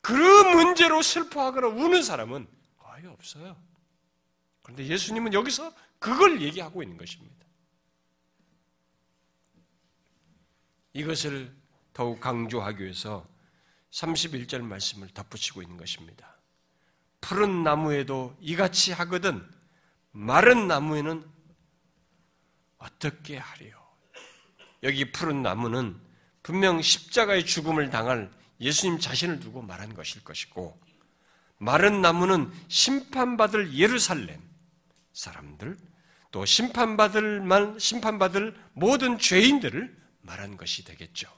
그 0.00 0.12
문제로 0.12 1.00
슬퍼하거나 1.00 1.68
우는 1.68 2.02
사람은 2.02 2.48
거의 2.76 3.06
없어요. 3.06 3.56
그런데 4.62 4.86
예수님은 4.86 5.32
여기서 5.32 5.72
그걸 6.00 6.42
얘기하고 6.42 6.82
있는 6.82 6.96
것입니다. 6.96 7.46
이것을 10.94 11.54
더욱 11.92 12.18
강조하기 12.18 12.82
위해서 12.82 13.24
31절 13.92 14.62
말씀을 14.62 15.08
덧붙이고 15.10 15.62
있는 15.62 15.76
것입니다. 15.76 16.40
푸른 17.20 17.62
나무에도 17.62 18.36
이같이 18.40 18.92
하거든 18.92 19.48
마른 20.12 20.66
나무에는 20.68 21.24
어떻게 22.78 23.36
하리요? 23.36 23.78
여기 24.82 25.12
푸른 25.12 25.42
나무는 25.42 26.00
분명 26.42 26.80
십자가의 26.80 27.44
죽음을 27.44 27.90
당할 27.90 28.30
예수님 28.60 28.98
자신을 28.98 29.40
두고 29.40 29.62
말한 29.62 29.94
것일 29.94 30.24
것이고 30.24 30.78
마른 31.58 32.00
나무는 32.00 32.50
심판받을 32.68 33.74
예루살렘 33.74 34.40
사람들 35.12 35.76
또 36.30 36.44
심판받을 36.46 37.40
만 37.40 37.78
심판받을 37.78 38.56
모든 38.72 39.18
죄인들을 39.18 39.98
말한 40.22 40.56
것이 40.56 40.84
되겠죠. 40.84 41.28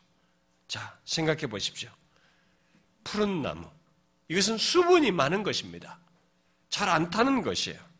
자, 0.68 0.98
생각해 1.04 1.46
보십시오. 1.48 1.90
푸른 3.04 3.42
나무. 3.42 3.68
이것은 4.28 4.58
수분이 4.58 5.11
많은 5.11 5.42
것입니다. 5.42 5.98
잘 6.70 6.88
안 6.88 7.11
타는 7.11 7.42
것이에요. 7.42 7.91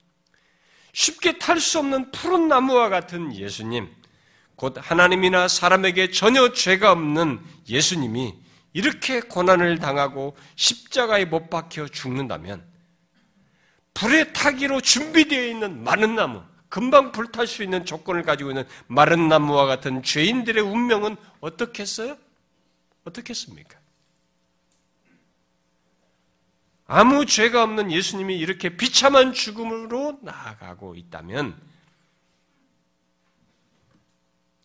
쉽게 0.93 1.39
탈 1.39 1.59
수 1.59 1.79
없는 1.79 2.11
푸른 2.11 2.49
나무와 2.49 2.89
같은 2.89 3.35
예수님, 3.35 3.89
곧 4.57 4.77
하나님이나 4.79 5.49
사람에게 5.49 6.11
전혀 6.11 6.53
죄가 6.53 6.93
없는 6.93 7.41
예수님이 7.69 8.35
이렇게 8.75 9.21
고난을 9.21 9.79
당하고 9.79 10.37
십자가에 10.57 11.25
못 11.25 11.51
박혀 11.51 11.89
죽는다면 11.89 12.65
불에 13.95 14.33
타기로 14.33 14.81
준비되어 14.81 15.47
있는 15.47 15.83
마른 15.83 16.15
나무, 16.15 16.43
금방 16.69 17.13
불탈 17.13 17.47
수 17.47 17.63
있는 17.63 17.85
조건을 17.85 18.23
가지고 18.23 18.51
있는 18.51 18.65
마른 18.87 19.29
나무와 19.29 19.67
같은 19.67 20.03
죄인들의 20.03 20.63
운명은 20.63 21.17
어떻겠어요? 21.41 22.17
어떻겠습니까? 23.05 23.82
아무 26.95 27.25
죄가 27.25 27.63
없는 27.63 27.91
예수님이 27.91 28.39
이렇게 28.39 28.77
비참한 28.77 29.33
죽음으로 29.33 30.19
나아가고 30.21 30.95
있다면 30.95 31.59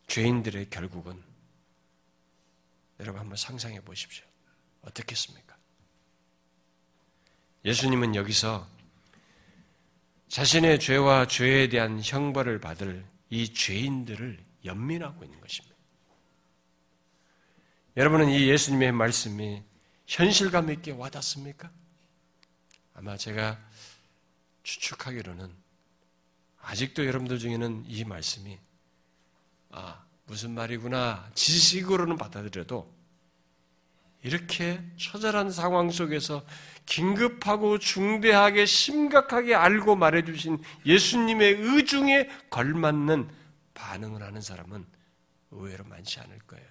죄인들의 0.08 0.70
결국은 0.70 1.24
여러분 3.00 3.22
한번 3.22 3.38
상상해 3.38 3.80
보십시오. 3.80 4.26
어떻겠습니까? 4.82 5.56
예수님은 7.64 8.16
여기서 8.16 8.68
자신의 10.28 10.82
죄와 10.82 11.28
죄에 11.28 11.70
대한 11.70 12.02
형벌을 12.04 12.60
받을 12.60 13.06
이 13.30 13.54
죄인들을 13.54 14.38
연민하고 14.66 15.24
있는 15.24 15.40
것입니다. 15.40 15.78
여러분은 17.96 18.28
이 18.32 18.50
예수님의 18.50 18.92
말씀이 18.92 19.64
현실감 20.08 20.70
있게 20.72 20.92
와닿습니까? 20.92 21.72
아마 22.98 23.16
제가 23.16 23.60
추측하기로는 24.64 25.54
아직도 26.62 27.06
여러분들 27.06 27.38
중에는 27.38 27.86
이 27.86 28.04
말씀이 28.04 28.58
아, 29.70 30.04
무슨 30.26 30.52
말이구나 30.56 31.30
지식으로는 31.36 32.18
받아들여도 32.18 32.92
이렇게 34.24 34.84
처절한 34.98 35.52
상황 35.52 35.92
속에서 35.92 36.44
긴급하고 36.88 37.78
중대하게 37.78 38.66
심각하게 38.66 39.54
알고 39.54 39.96
말해주신 39.96 40.62
예수님의 40.86 41.54
의중에 41.54 42.28
걸맞는 42.50 43.30
반응을 43.76 44.24
하는 44.24 44.42
사람은 44.42 44.86
의외로 45.52 45.84
많지 45.84 46.20
않을 46.20 46.40
거예요. 46.40 46.68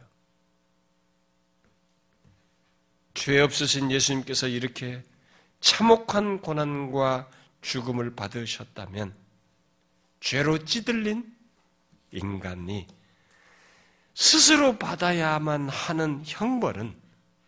죄 3.15 3.41
없으신 3.41 3.93
예수님께서 3.93 4.49
이렇게 4.49 5.03
참혹한 5.67 6.41
고난과 6.43 7.29
죽음을 7.61 8.15
받으셨다면 8.15 9.13
죄로 10.21 10.65
찌들린 10.65 11.37
인간이 12.13 12.87
스스로 14.15 14.79
받아야만 14.79 15.69
하는 15.69 16.23
형벌은 16.25 16.97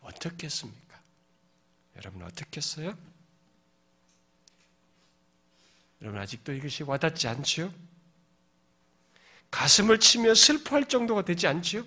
어떻겠습니까? 0.00 1.00
여러분 1.94 2.24
어떻겠어요? 2.24 2.98
여러분 6.02 6.20
아직도 6.20 6.52
이것이 6.54 6.82
와닿지 6.82 7.28
않지요? 7.28 7.72
가슴을 9.52 10.00
치며 10.00 10.34
슬퍼할 10.34 10.88
정도가 10.88 11.22
되지 11.22 11.46
않지요? 11.46 11.84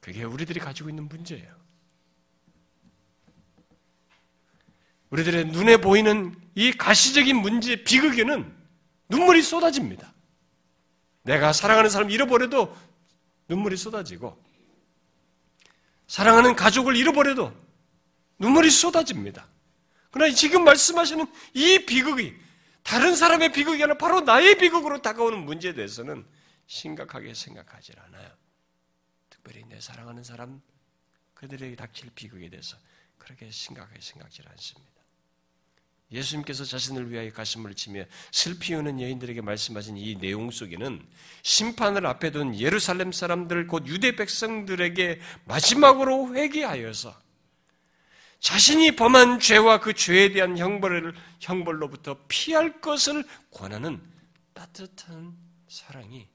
그게 0.00 0.24
우리들이 0.24 0.60
가지고 0.60 0.90
있는 0.90 1.08
문제예요. 1.08 1.62
우리들의 5.12 5.46
눈에 5.48 5.76
보이는 5.76 6.34
이 6.54 6.72
가시적인 6.72 7.36
문제, 7.36 7.84
비극에는 7.84 8.50
눈물이 9.10 9.42
쏟아집니다. 9.42 10.12
내가 11.22 11.52
사랑하는 11.52 11.90
사람 11.90 12.10
잃어버려도 12.10 12.74
눈물이 13.48 13.76
쏟아지고, 13.76 14.42
사랑하는 16.06 16.56
가족을 16.56 16.96
잃어버려도 16.96 17.54
눈물이 18.38 18.70
쏟아집니다. 18.70 19.46
그러나 20.10 20.32
지금 20.34 20.64
말씀하시는 20.64 21.26
이 21.54 21.84
비극이 21.84 22.34
다른 22.82 23.14
사람의 23.14 23.52
비극이 23.52 23.82
아니라 23.82 23.98
바로 23.98 24.22
나의 24.22 24.56
비극으로 24.56 25.02
다가오는 25.02 25.44
문제에 25.44 25.74
대해서는 25.74 26.26
심각하게 26.66 27.34
생각하지 27.34 27.92
않아요. 27.98 28.30
특별히 29.28 29.62
내 29.68 29.78
사랑하는 29.78 30.24
사람 30.24 30.62
그들에게 31.34 31.76
닥칠 31.76 32.10
비극에 32.14 32.48
대해서 32.48 32.78
그렇게 33.18 33.50
심각하게 33.50 34.00
생각지 34.00 34.42
않습니다. 34.46 34.91
예수님께서 36.12 36.64
자신을 36.64 37.10
위하여 37.10 37.32
가슴을 37.32 37.74
치며 37.74 38.04
슬피 38.30 38.74
우는 38.74 39.00
여인들에게 39.00 39.40
말씀하신 39.40 39.96
이 39.96 40.16
내용 40.16 40.50
속에는 40.50 41.04
심판을 41.42 42.06
앞에 42.06 42.30
둔 42.30 42.58
예루살렘 42.58 43.12
사람들 43.12 43.66
곧 43.66 43.86
유대 43.86 44.14
백성들에게 44.14 45.20
마지막으로 45.46 46.34
회개하여서 46.34 47.22
자신이 48.40 48.96
범한 48.96 49.38
죄와 49.38 49.80
그 49.80 49.94
죄에 49.94 50.32
대한 50.32 50.58
형벌을 50.58 51.14
형벌로부터 51.40 52.18
피할 52.26 52.80
것을 52.80 53.24
권하는 53.52 54.02
따뜻한 54.52 55.36
사랑이 55.68 56.28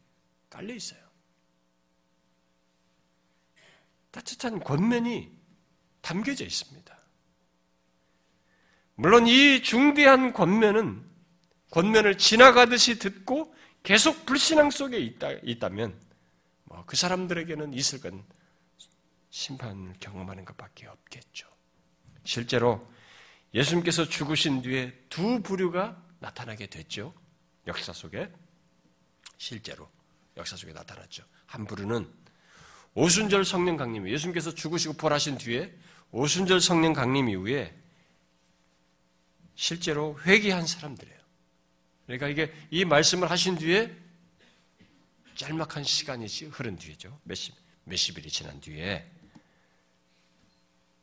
깔려 0.50 0.74
있어요. 0.74 1.00
따뜻한 4.12 4.62
권면이 4.62 5.30
담겨져 6.02 6.46
있습니다. 6.46 6.97
물론 8.98 9.28
이 9.28 9.62
중대한 9.62 10.34
권면은 10.34 11.06
권면을 11.70 12.18
지나가듯이 12.18 12.98
듣고 12.98 13.54
계속 13.84 14.26
불신앙 14.26 14.72
속에 14.72 14.98
있다, 14.98 15.32
있다면 15.44 15.98
뭐 16.64 16.84
그 16.86 16.96
사람들에게는 16.96 17.74
있을 17.74 18.02
건 18.02 18.24
심판을 19.30 19.94
경험하는 20.00 20.46
것밖에 20.46 20.88
없겠죠. 20.88 21.48
실제로 22.24 22.86
예수님께서 23.54 24.06
죽으신 24.06 24.62
뒤에 24.64 24.94
두 25.10 25.42
부류가 25.42 26.02
나타나게 26.20 26.68
됐죠. 26.68 27.14
역사 27.68 27.94
속에 27.94 28.32
실제로 29.38 29.88
역사 30.38 30.56
속에 30.56 30.74
나타났죠. 30.74 31.24
한 31.46 31.66
부류는 31.66 32.12
오순절 32.96 33.46
성령 33.46 33.78
강림, 33.78 34.10
예수님께서 34.10 34.56
죽으시고 34.56 34.96
부활하신 34.96 35.38
뒤에 35.38 35.72
오순절 36.12 36.62
성령 36.62 36.94
강림 36.94 37.30
이후에 37.30 37.87
실제로 39.58 40.18
회개한 40.22 40.68
사람들이에요. 40.68 41.18
그러니까 42.06 42.28
이게 42.30 42.54
이 42.70 42.86
말씀을 42.86 43.30
하신 43.30 43.58
뒤에 43.58 43.94
짤막한 45.36 45.84
시간이 45.84 46.28
흐른 46.52 46.78
뒤에죠. 46.78 47.20
몇십, 47.24 47.56
몇십일이 47.84 48.30
지난 48.30 48.62
뒤에 48.62 49.04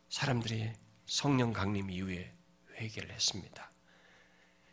사람들이 0.09 0.70
성령 1.05 1.52
강림 1.52 1.90
이후에 1.90 2.32
회개를 2.76 3.11
했습니다. 3.11 3.70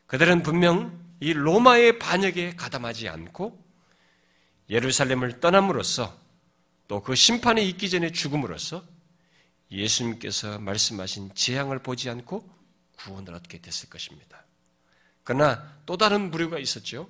그들은 0.06 0.44
분명 0.44 1.04
이 1.20 1.34
로마의 1.34 1.98
반역에 1.98 2.56
가담하지 2.56 3.10
않고 3.10 3.60
예루살렘을 4.70 5.40
떠남으로써 5.40 6.18
또 6.88 7.02
그 7.02 7.16
심판이 7.16 7.68
있기 7.70 7.90
전에 7.90 8.12
죽음으로써 8.12 8.86
예수님께서 9.72 10.60
말씀하신 10.60 11.34
재앙을 11.34 11.80
보지 11.80 12.10
않고 12.10 12.61
구원을 13.04 13.34
얻게 13.34 13.60
됐을 13.60 13.90
것입니다. 13.90 14.44
그러나 15.24 15.76
또 15.86 15.98
다른 15.98 16.32
부류가 16.32 16.60
있었죠. 16.60 17.10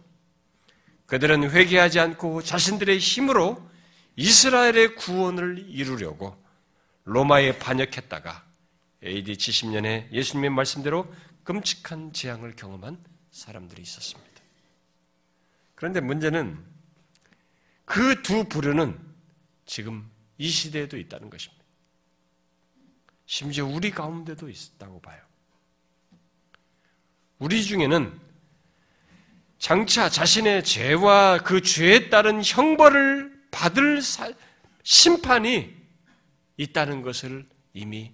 그들은 1.06 1.50
회개하지 1.50 2.00
않고 2.00 2.44
자신들의 2.44 2.98
힘으로 3.00 3.70
이스라엘의 4.16 4.96
구원을 4.96 5.66
이루려고 5.70 6.42
로마에 7.06 7.58
반역했다가 7.58 8.46
AD 9.04 9.34
70년에 9.34 10.12
예수님의 10.12 10.52
말씀대로 10.52 11.14
끔찍한 11.44 12.14
재앙을 12.14 12.56
경험한 12.56 13.04
사람들이 13.32 13.82
있었습니다. 13.82 14.32
그런데 15.76 16.00
문제는 16.00 16.64
그 17.86 18.22
두 18.22 18.46
부류는 18.46 18.98
지금 19.66 20.10
이 20.38 20.50
시대에도 20.50 20.98
있다는 20.98 21.30
것입니다. 21.30 21.66
심지어 23.26 23.66
우리 23.66 23.92
가운데도 23.92 24.50
있다고 24.50 25.02
봐요. 25.02 25.22
우리 27.42 27.64
중에는 27.64 28.22
장차 29.58 30.10
자신의 30.10 30.64
죄와 30.64 31.40
그 31.40 31.64
죄에 31.64 32.10
따른 32.10 32.44
형벌을 32.44 33.48
받을 33.50 34.00
심판이 34.84 35.76
있다는 36.58 37.02
것을 37.02 37.44
이미 37.74 38.14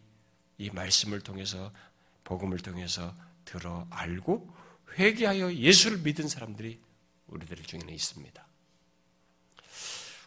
이 0.57 0.69
말씀을 0.69 1.19
통해서 1.19 1.73
복음을 2.23 2.57
통해서 2.59 3.13
들어 3.43 3.85
알고 3.89 4.49
회개하여 4.97 5.55
예수를 5.55 5.97
믿은 5.97 6.29
사람들이 6.29 6.79
우리들 7.27 7.57
중에는 7.57 7.93
있습니다. 7.93 8.47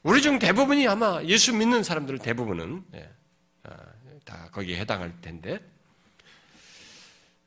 우리 0.02 0.20
중 0.20 0.38
대부분이 0.38 0.86
아마 0.86 1.22
예수 1.24 1.54
믿는 1.54 1.82
사람들 1.84 2.18
대부분은 2.18 2.84
예, 2.96 3.10
아, 3.62 3.76
다 4.26 4.50
거기에 4.52 4.78
해당할 4.78 5.18
텐데 5.22 5.58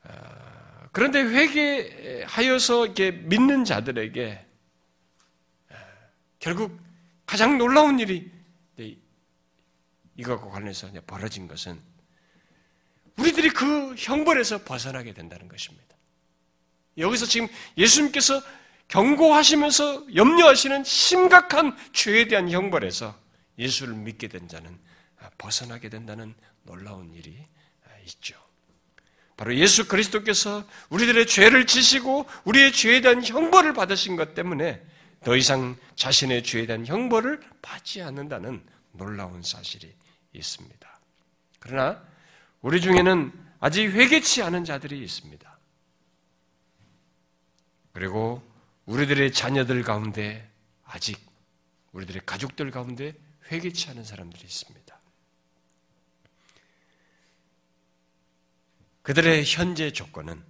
아, 0.02 0.53
그런데 0.94 1.22
회개하여서 1.22 2.86
이렇게 2.86 3.10
믿는 3.10 3.64
자들에게 3.64 4.46
아, 5.70 5.74
결국 6.38 6.78
가장 7.26 7.58
놀라운 7.58 7.98
일이 7.98 8.30
이것과 10.16 10.50
관련해서 10.50 10.88
벌어진 11.04 11.48
것은 11.48 11.80
우리들이 13.18 13.50
그 13.50 13.96
형벌에서 13.96 14.62
벗어나게 14.62 15.14
된다는 15.14 15.48
것입니다. 15.48 15.96
여기서 16.96 17.26
지금 17.26 17.48
예수님께서 17.76 18.40
경고하시면서 18.86 20.14
염려하시는 20.14 20.84
심각한 20.84 21.76
죄에 21.92 22.28
대한 22.28 22.48
형벌에서 22.48 23.18
예수를 23.58 23.94
믿게 23.94 24.28
된 24.28 24.46
자는 24.46 24.78
벗어나게 25.38 25.88
된다는 25.88 26.36
놀라운 26.62 27.12
일이 27.14 27.36
있죠. 28.06 28.43
바로 29.36 29.56
예수 29.56 29.88
그리스도께서 29.88 30.64
우리들의 30.90 31.26
죄를 31.26 31.66
지시고 31.66 32.26
우리의 32.44 32.72
죄에 32.72 33.00
대한 33.00 33.24
형벌을 33.24 33.74
받으신 33.74 34.16
것 34.16 34.34
때문에 34.34 34.80
더 35.24 35.36
이상 35.36 35.76
자신의 35.96 36.44
죄에 36.44 36.66
대한 36.66 36.86
형벌을 36.86 37.40
받지 37.62 38.02
않는다는 38.02 38.64
놀라운 38.92 39.42
사실이 39.42 39.92
있습니다. 40.32 41.00
그러나 41.58 42.02
우리 42.60 42.80
중에는 42.80 43.32
아직 43.58 43.90
회개치 43.90 44.42
않은 44.42 44.64
자들이 44.64 45.02
있습니다. 45.02 45.58
그리고 47.92 48.42
우리들의 48.86 49.32
자녀들 49.32 49.82
가운데 49.82 50.48
아직 50.84 51.18
우리들의 51.92 52.22
가족들 52.26 52.70
가운데 52.70 53.14
회개치 53.50 53.90
않은 53.90 54.04
사람들이 54.04 54.44
있습니다. 54.44 54.93
그들의 59.04 59.44
현재 59.44 59.92
조건은 59.92 60.42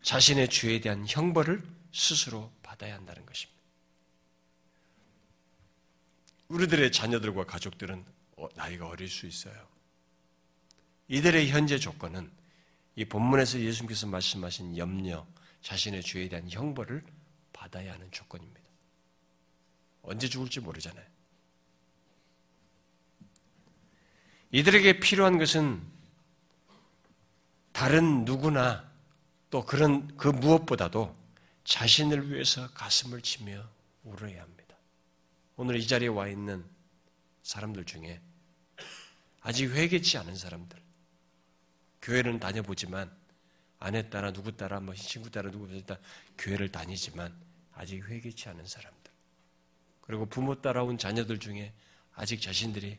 자신의 0.00 0.48
죄에 0.48 0.80
대한 0.80 1.04
형벌을 1.06 1.62
스스로 1.92 2.50
받아야 2.62 2.94
한다는 2.94 3.26
것입니다. 3.26 3.60
우리들의 6.48 6.90
자녀들과 6.90 7.44
가족들은 7.44 8.02
어, 8.38 8.48
나이가 8.54 8.88
어릴 8.88 9.10
수 9.10 9.26
있어요. 9.26 9.68
이들의 11.08 11.50
현재 11.50 11.78
조건은 11.78 12.30
이 12.96 13.04
본문에서 13.04 13.60
예수님께서 13.60 14.06
말씀하신 14.06 14.78
염려, 14.78 15.26
자신의 15.60 16.02
죄에 16.02 16.30
대한 16.30 16.50
형벌을 16.50 17.04
받아야 17.52 17.92
하는 17.92 18.10
조건입니다. 18.10 18.60
언제 20.00 20.30
죽을지 20.30 20.60
모르잖아요. 20.60 21.06
이들에게 24.50 25.00
필요한 25.00 25.36
것은 25.36 25.93
다른 27.74 28.24
누구나 28.24 28.88
또 29.50 29.64
그런 29.64 30.16
그 30.16 30.28
무엇보다도 30.28 31.12
자신을 31.64 32.30
위해서 32.30 32.70
가슴을 32.70 33.20
치며 33.20 33.68
울어야 34.04 34.42
합니다. 34.42 34.76
오늘 35.56 35.76
이 35.76 35.86
자리에 35.86 36.06
와 36.06 36.28
있는 36.28 36.64
사람들 37.42 37.84
중에 37.84 38.20
아직 39.40 39.72
회개치 39.72 40.18
않은 40.18 40.36
사람들, 40.36 40.80
교회는 42.00 42.38
다녀보지만 42.38 43.10
아내 43.80 44.08
따라 44.08 44.32
누구 44.32 44.56
따라 44.56 44.78
뭐 44.78 44.94
친구 44.94 45.28
따라 45.28 45.50
누구 45.50 45.66
따라 45.84 46.00
교회를 46.38 46.70
다니지만 46.70 47.36
아직 47.72 48.08
회개치 48.08 48.48
않은 48.50 48.64
사람들 48.68 49.12
그리고 50.00 50.26
부모 50.26 50.54
따라온 50.62 50.96
자녀들 50.96 51.40
중에 51.40 51.72
아직 52.12 52.40
자신들이 52.40 52.98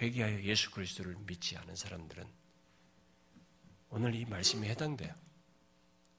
회개하여 0.00 0.44
예수 0.44 0.70
그리스도를 0.70 1.16
믿지 1.26 1.56
않은 1.56 1.74
사람들은 1.74 2.37
오늘 3.90 4.14
이 4.14 4.24
말씀에 4.24 4.68
해당돼요. 4.68 5.14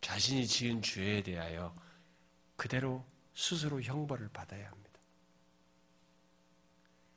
자신이 0.01 0.47
지은 0.47 0.81
죄에 0.81 1.23
대하여 1.23 1.75
그대로 2.55 3.05
스스로 3.33 3.81
형벌을 3.81 4.29
받아야 4.29 4.67
합니다. 4.67 4.99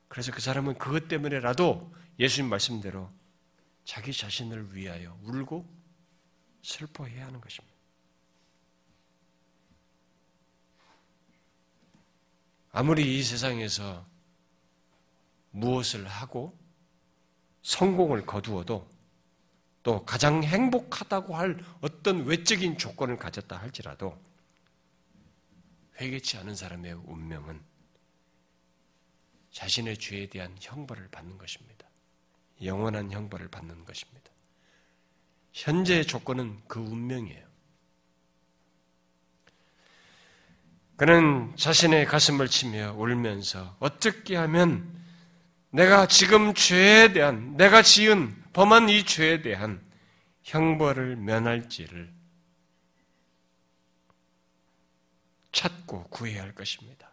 그래서 0.07 0.31
그 0.31 0.41
사람은 0.41 0.77
그것 0.77 1.07
때문에라도 1.07 1.91
예수님 2.19 2.49
말씀대로 2.49 3.09
자기 3.83 4.13
자신을 4.13 4.75
위하여 4.75 5.17
울고 5.23 5.67
슬퍼해야 6.61 7.27
하는 7.27 7.41
것입니다. 7.41 7.73
아무리 12.71 13.19
이 13.19 13.23
세상에서 13.23 14.05
무엇을 15.51 16.07
하고 16.07 16.57
성공을 17.61 18.25
거두어도 18.25 18.89
또 19.83 20.05
가장 20.05 20.43
행복하다고 20.43 21.35
할 21.35 21.59
어떤 21.81 22.25
외적인 22.25 22.77
조건을 22.77 23.17
가졌다 23.17 23.55
할지라도 23.55 24.17
회개치 25.99 26.37
않은 26.37 26.55
사람의 26.55 26.93
운명은 27.05 27.61
자신의 29.51 29.97
죄에 29.97 30.27
대한 30.27 30.55
형벌을 30.59 31.09
받는 31.09 31.37
것입니다. 31.37 31.87
영원한 32.63 33.11
형벌을 33.11 33.49
받는 33.49 33.85
것입니다. 33.85 34.31
현재의 35.51 36.07
조건은 36.07 36.61
그 36.67 36.79
운명이에요. 36.79 37.45
그는 40.95 41.55
자신의 41.57 42.05
가슴을 42.05 42.47
치며 42.47 42.93
울면서 42.93 43.75
어떻게 43.79 44.35
하면 44.37 45.03
내가 45.69 46.07
지금 46.07 46.53
죄에 46.53 47.13
대한, 47.13 47.57
내가 47.57 47.81
지은 47.81 48.42
범한 48.53 48.89
이 48.89 49.03
죄에 49.03 49.41
대한 49.41 49.81
형벌을 50.43 51.15
면할지를 51.15 52.11
찾고 55.51 56.05
구해야 56.05 56.43
할 56.43 56.53
것입니다. 56.53 57.11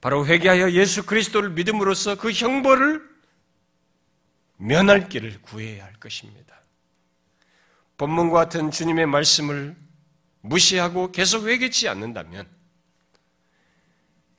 바로 0.00 0.26
회개하여 0.26 0.72
예수 0.72 1.04
그리스도를 1.04 1.50
믿음으로써 1.50 2.16
그 2.16 2.30
형벌을 2.30 3.16
면할 4.58 5.08
길을 5.08 5.42
구해야 5.42 5.84
할 5.84 5.94
것입니다. 5.94 6.62
본문과 7.98 8.38
같은 8.38 8.70
주님의 8.70 9.06
말씀을 9.06 9.76
무시하고 10.40 11.12
계속 11.12 11.48
회개치 11.48 11.88
않는다면 11.88 12.46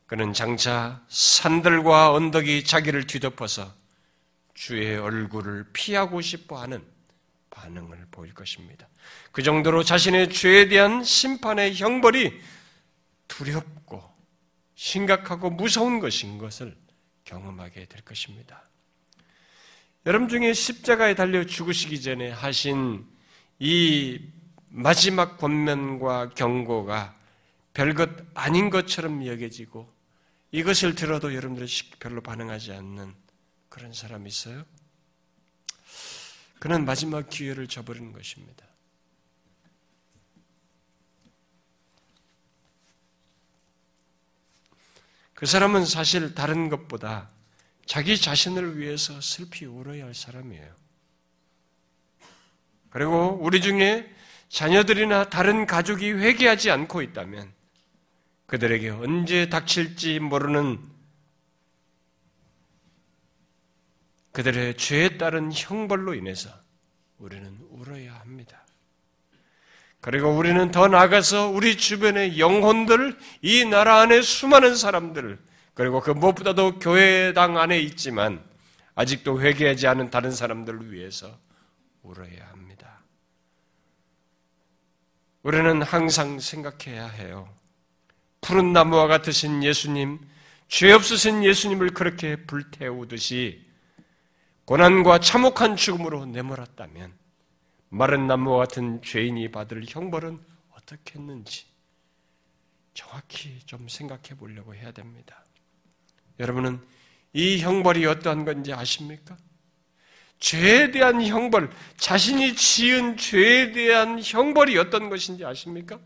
그는 0.06 0.32
장차 0.34 1.04
산들과 1.10 2.14
언덕이 2.14 2.64
자기를 2.64 3.08
뒤덮어서 3.08 3.74
주의 4.58 4.98
얼굴을 4.98 5.68
피하고 5.72 6.20
싶어 6.20 6.60
하는 6.60 6.84
반응을 7.52 8.08
보일 8.10 8.34
것입니다. 8.34 8.90
그 9.32 9.44
정도로 9.44 9.84
자신의 9.84 10.32
죄에 10.32 10.68
대한 10.68 11.04
심판의 11.04 11.76
형벌이 11.76 12.42
두렵고 13.28 14.04
심각하고 14.74 15.52
무서운 15.52 16.00
것인 16.00 16.40
것을 16.40 16.76
경험하게 17.24 17.86
될 17.86 18.02
것입니다. 18.02 18.68
여러분 20.08 20.28
중에 20.28 20.54
십자가에 20.54 21.14
달려 21.14 21.46
죽으시기 21.46 22.02
전에 22.02 22.32
하신 22.32 23.06
이 23.60 24.20
마지막 24.70 25.38
권면과 25.38 26.30
경고가 26.30 27.16
별것 27.76 28.10
아닌 28.34 28.72
것처럼 28.72 29.24
여겨지고 29.28 29.88
이것을 30.52 30.96
들어도 30.96 31.36
여러분들이 31.36 31.68
별로 32.00 32.22
반응하지 32.22 32.72
않는 32.72 33.27
그런 33.78 33.94
사람이 33.94 34.28
있어요? 34.28 34.66
그는 36.60 36.84
마지막 36.84 37.30
기회를 37.30 37.68
저버리는 37.68 38.12
것입니다. 38.12 38.66
그 45.36 45.46
사람은 45.46 45.86
사실 45.86 46.34
다른 46.34 46.70
것보다 46.70 47.30
자기 47.86 48.20
자신을 48.20 48.80
위해서 48.80 49.22
슬피 49.22 49.66
울어야 49.66 50.06
할 50.06 50.16
사람이에요. 50.16 50.76
그리고 52.90 53.38
우리 53.40 53.62
중에 53.62 54.12
자녀들이나 54.50 55.30
다른 55.30 55.68
가족이 55.68 56.14
회개하지 56.14 56.72
않고 56.72 57.04
있다면 57.04 57.54
그들에게 58.48 58.90
언제 58.90 59.50
닥칠지 59.50 60.20
모르는 60.20 60.97
그들의 64.38 64.78
죄에 64.78 65.18
따른 65.18 65.50
형벌로 65.52 66.14
인해서 66.14 66.52
우리는 67.18 67.58
울어야 67.72 68.14
합니다. 68.20 68.68
그리고 70.00 70.30
우리는 70.30 70.70
더 70.70 70.88
나아가서 70.88 71.48
우리 71.48 71.76
주변의 71.76 72.38
영혼들, 72.38 73.18
이 73.42 73.66
나라 73.66 74.02
안에 74.02 74.22
수많은 74.22 74.76
사람들을, 74.76 75.40
그리고 75.74 76.02
그 76.02 76.12
무엇보다도 76.12 76.78
교회당 76.78 77.58
안에 77.58 77.80
있지만 77.80 78.46
아직도 78.94 79.42
회개하지 79.42 79.88
않은 79.88 80.12
다른 80.12 80.32
사람들을 80.32 80.94
위해서 80.94 81.36
울어야 82.04 82.48
합니다. 82.52 83.00
우리는 85.42 85.82
항상 85.82 86.40
생각해야 86.40 87.08
해요. 87.08 87.52
푸른 88.42 88.72
나무와 88.72 89.08
같으신 89.08 89.64
예수님, 89.64 90.20
죄 90.68 90.92
없으신 90.92 91.44
예수님을 91.44 91.96
그렇게 91.96 92.36
불태우듯이 92.46 93.66
고난과 94.68 95.20
참혹한 95.20 95.78
죽음으로 95.78 96.26
내몰았다면 96.26 97.18
마른 97.88 98.28
나무와 98.28 98.66
같은 98.66 99.02
죄인이 99.02 99.50
받을 99.50 99.86
형벌은 99.88 100.38
어떻게 100.72 101.18
했는지 101.18 101.66
정확히 102.94 103.60
좀 103.66 103.88
생각해 103.88 104.36
보려고 104.38 104.76
해야 104.76 104.92
됩니다. 104.92 105.46
여러분은 106.38 106.86
이 107.32 107.60
형벌이 107.60 108.06
어떠한 108.08 108.44
건지 108.44 108.74
아십니까? 108.74 109.38
죄에 110.40 110.92
대한 110.92 111.26
형벌, 111.26 111.72
자신이 111.96 112.54
지은 112.54 113.16
죄에 113.16 113.72
대한 113.72 114.22
형벌이 114.22 114.78
어떤 114.78 115.10
것인지 115.10 115.46
아십니까? 115.46 115.98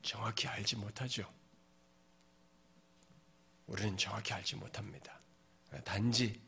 정확히 0.00 0.46
알지 0.46 0.76
못하죠. 0.76 1.28
우리는 3.66 3.96
정확히 3.96 4.32
알지 4.32 4.54
못합니다. 4.54 5.15
단지 5.84 6.40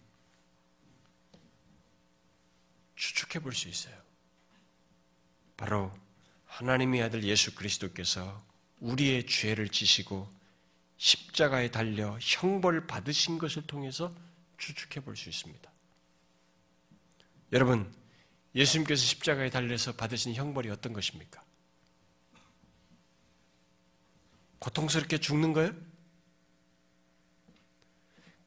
추측해 2.97 3.41
볼 3.43 3.53
수 3.53 3.69
있어요. 3.69 3.97
바로 5.57 5.93
하나님의 6.47 7.03
아들 7.03 7.25
예수 7.25 7.55
그리스도께서 7.55 8.45
우리의 8.81 9.27
죄를 9.27 9.69
지시고 9.69 10.29
십자가에 10.97 11.71
달려 11.71 12.19
형벌 12.21 12.87
받으신 12.87 13.39
것을 13.39 13.67
통해서 13.67 14.15
추측해 14.57 15.05
볼 15.05 15.17
수 15.17 15.29
있습니다. 15.29 15.71
여러분, 17.53 17.93
예수님께서 18.55 19.05
십자가에 19.05 19.51
달려서 19.51 19.93
받으신 19.93 20.35
형벌이 20.35 20.71
어떤 20.71 20.93
것입니까? 20.93 21.43
고통스럽게 24.59 25.19
죽는 25.19 25.53
거예요? 25.53 25.73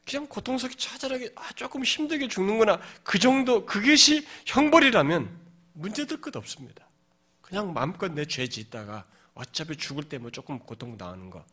그냥 0.05 0.27
고통스럽게 0.27 0.77
차절하게 0.77 1.31
아, 1.35 1.51
조금 1.53 1.83
힘들게 1.83 2.27
죽는구나 2.27 2.79
그 3.03 3.19
정도 3.19 3.65
그것이 3.65 4.25
형벌이라면 4.45 5.29
문제될 5.73 6.19
것 6.21 6.35
없습니다. 6.35 6.87
그냥 7.41 7.73
마음껏 7.73 8.11
내 8.11 8.25
죄 8.25 8.47
짓다가 8.47 9.05
어차피 9.33 9.75
죽을 9.77 10.03
때 10.03 10.17
뭐 10.17 10.31
조금 10.31 10.59
고통 10.59 10.97
당하는 10.97 11.29
거 11.29 11.45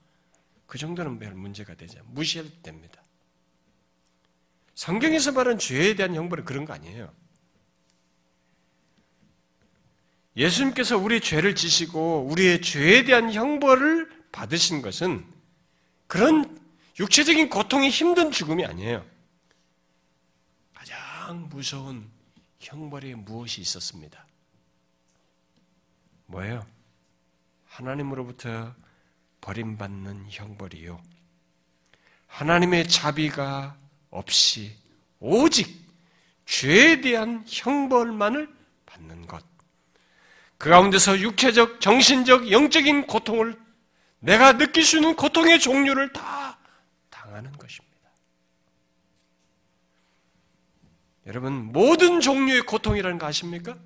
그 0.66 0.76
정도는 0.76 1.18
별 1.18 1.32
문제가 1.34 1.74
되지 1.74 1.98
무시해도 2.04 2.50
됩니다. 2.62 3.02
성경에서 4.74 5.32
말하는 5.32 5.58
죄에 5.58 5.94
대한 5.94 6.14
형벌은 6.14 6.44
그런 6.44 6.66
거 6.66 6.74
아니에요. 6.74 7.10
예수님께서 10.36 10.98
우리 10.98 11.20
죄를 11.20 11.54
지시고 11.54 12.26
우리의 12.30 12.60
죄에 12.60 13.04
대한 13.04 13.32
형벌을 13.32 14.08
받으신 14.30 14.82
것은 14.82 15.24
그런 16.06 16.60
육체적인 16.98 17.48
고통이 17.48 17.90
힘든 17.90 18.30
죽음이 18.30 18.64
아니에요. 18.64 19.04
가장 20.74 21.48
무서운 21.48 22.10
형벌이 22.58 23.14
무엇이 23.14 23.60
있었습니다. 23.60 24.24
뭐예요? 26.26 26.66
하나님으로부터 27.66 28.74
버림받는 29.40 30.26
형벌이요. 30.28 31.00
하나님의 32.26 32.88
자비가 32.88 33.76
없이 34.10 34.76
오직 35.20 35.88
죄에 36.46 37.00
대한 37.00 37.44
형벌만을 37.46 38.48
받는 38.86 39.26
것. 39.26 39.44
그 40.56 40.70
가운데서 40.70 41.20
육체적, 41.20 41.80
정신적, 41.80 42.50
영적인 42.50 43.06
고통을 43.06 43.56
내가 44.18 44.58
느낄 44.58 44.84
수 44.84 44.96
있는 44.96 45.14
고통의 45.14 45.60
종류를 45.60 46.12
다 46.12 46.47
당하는 47.38 47.52
것입니다. 47.52 47.96
여러분, 51.26 51.72
모든 51.72 52.20
종류의 52.20 52.62
고통이라는 52.62 53.18
거 53.18 53.26
아십니까? 53.26 53.78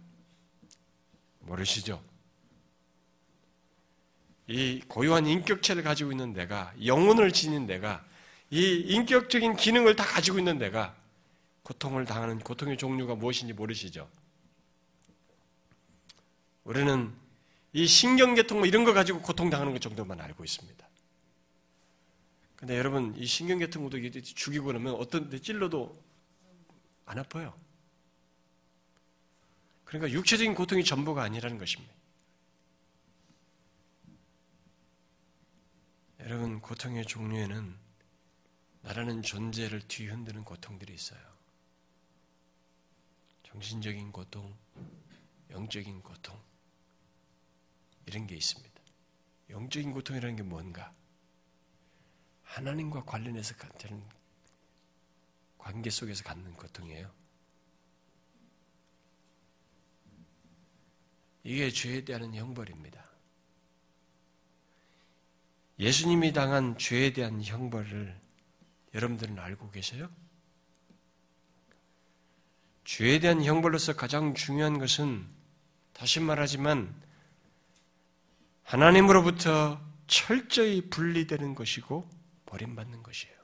모르시죠? 1.40 2.02
이 4.46 4.80
고유한 4.88 5.26
인격체를 5.26 5.82
가지고 5.82 6.12
있는 6.12 6.32
내가, 6.32 6.72
영혼을 6.84 7.32
지닌 7.32 7.66
내가, 7.66 8.04
이 8.50 8.60
인격적인 8.86 9.56
기능을 9.56 9.96
다 9.96 10.04
가지고 10.04 10.38
있는 10.38 10.58
내가 10.58 10.96
고통을 11.62 12.04
당하는 12.04 12.38
고통의 12.38 12.76
종류가 12.76 13.16
무엇인지 13.16 13.52
모르시죠? 13.52 14.08
우리는 16.64 17.12
이 17.72 17.86
신경계통 17.86 18.58
뭐 18.58 18.66
이런 18.66 18.84
거 18.84 18.92
가지고 18.92 19.20
고통당하는 19.20 19.72
것 19.72 19.80
정도만 19.80 20.20
알고 20.20 20.44
있습니다. 20.44 20.91
근데 22.62 22.78
여러분, 22.78 23.12
이 23.16 23.26
신경계통 23.26 23.82
것도 23.82 23.98
죽이고 24.22 24.66
그러면 24.66 24.94
어떤 24.94 25.28
데 25.28 25.40
찔러도 25.40 26.00
안 27.06 27.18
아파요. 27.18 27.56
그러니까 29.82 30.12
육체적인 30.12 30.54
고통이 30.54 30.84
전부가 30.84 31.24
아니라는 31.24 31.58
것입니다. 31.58 31.92
여러분, 36.20 36.60
고통의 36.60 37.04
종류에는 37.04 37.76
나라는 38.82 39.22
존재를 39.22 39.80
뒤흔드는 39.88 40.44
고통들이 40.44 40.94
있어요. 40.94 41.20
정신적인 43.42 44.12
고통, 44.12 44.56
영적인 45.50 46.00
고통, 46.00 46.40
이런 48.06 48.28
게 48.28 48.36
있습니다. 48.36 48.80
영적인 49.50 49.90
고통이라는 49.90 50.36
게 50.36 50.42
뭔가? 50.44 50.92
하나님과 52.52 53.04
관련해서 53.04 53.54
갖는 53.56 54.02
관계 55.56 55.88
속에서 55.88 56.22
갖는 56.22 56.52
고통이에요. 56.52 57.10
이게 61.44 61.70
죄에 61.70 62.04
대한 62.04 62.34
형벌입니다. 62.34 63.02
예수님이 65.78 66.32
당한 66.32 66.76
죄에 66.76 67.14
대한 67.14 67.42
형벌을 67.42 68.20
여러분들은 68.94 69.38
알고 69.38 69.70
계세요? 69.70 70.10
죄에 72.84 73.18
대한 73.18 73.42
형벌로서 73.42 73.96
가장 73.96 74.34
중요한 74.34 74.78
것은 74.78 75.26
다시 75.94 76.20
말하지만 76.20 76.94
하나님으로부터 78.64 79.80
철저히 80.06 80.82
분리되는 80.90 81.54
것이고 81.54 82.21
버림받는 82.52 83.02
것이에요. 83.02 83.34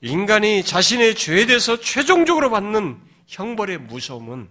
인간이 0.00 0.64
자신의 0.64 1.16
죄에 1.16 1.46
대해서 1.46 1.80
최종적으로 1.80 2.50
받는 2.50 3.02
형벌의 3.26 3.78
무서움은 3.78 4.48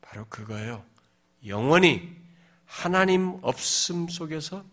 바로 0.00 0.24
그거예요. 0.28 0.84
영원히 1.46 2.16
하나님 2.64 3.38
없음 3.42 4.08
속에서 4.08 4.64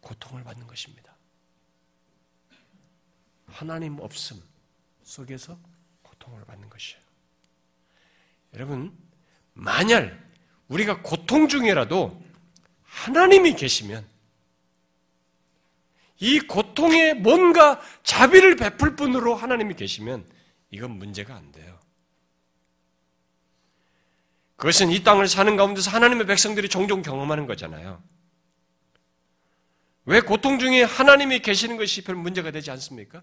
고통을 0.00 0.44
받는 0.44 0.68
것입니다. 0.68 1.16
하나님 3.46 3.98
없음 3.98 4.40
속에서 5.02 5.58
고통을 6.02 6.44
받는 6.44 6.70
것이에요. 6.70 7.02
여러분, 8.54 8.96
만약 9.52 10.16
우리가 10.68 11.02
고통 11.02 11.48
중에라도 11.48 12.22
하나님이 12.84 13.54
계시면 13.56 14.15
이 16.18 16.40
고통에 16.40 17.14
뭔가 17.14 17.80
자비를 18.02 18.56
베풀 18.56 18.96
분으로 18.96 19.34
하나님이 19.34 19.74
계시면 19.74 20.26
이건 20.70 20.92
문제가 20.92 21.34
안 21.34 21.52
돼요. 21.52 21.78
그것은 24.56 24.90
이 24.90 25.02
땅을 25.02 25.28
사는 25.28 25.54
가운데서 25.56 25.90
하나님의 25.90 26.26
백성들이 26.26 26.68
종종 26.68 27.02
경험하는 27.02 27.46
거잖아요. 27.46 28.02
왜 30.06 30.20
고통 30.20 30.58
중에 30.58 30.82
하나님이 30.82 31.40
계시는 31.40 31.76
것이 31.76 32.02
별 32.02 32.14
문제가 32.14 32.50
되지 32.50 32.70
않습니까? 32.70 33.22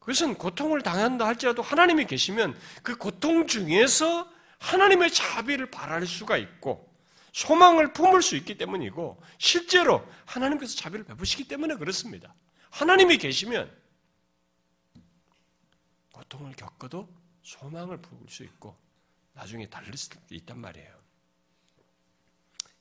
그것은 0.00 0.34
고통을 0.34 0.82
당한다 0.82 1.26
할지라도 1.26 1.62
하나님이 1.62 2.04
계시면 2.04 2.56
그 2.82 2.96
고통 2.96 3.46
중에서 3.46 4.30
하나님의 4.58 5.12
자비를 5.12 5.70
바랄 5.70 6.06
수가 6.06 6.36
있고 6.36 6.92
소망을 7.36 7.92
품을 7.92 8.22
수 8.22 8.34
있기 8.36 8.56
때문이고 8.56 9.22
실제로 9.36 10.10
하나님께서 10.24 10.74
자비를 10.74 11.04
베푸시기 11.04 11.46
때문에 11.46 11.76
그렇습니다. 11.76 12.34
하나님이 12.70 13.18
계시면 13.18 13.70
고통을 16.12 16.56
겪어도 16.56 17.06
소망을 17.42 18.00
품을 18.00 18.30
수 18.30 18.42
있고 18.42 18.74
나중에 19.34 19.68
달릴 19.68 19.98
수도 19.98 20.18
있단 20.30 20.58
말이에요. 20.58 20.96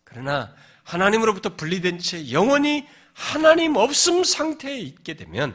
그러나 0.05 0.55
하나님으로부터 0.85 1.57
분리된 1.57 1.99
채 1.99 2.31
영원히 2.31 2.87
하나님 3.11 3.75
없음 3.75 4.23
상태에 4.23 4.77
있게 4.77 5.15
되면 5.15 5.53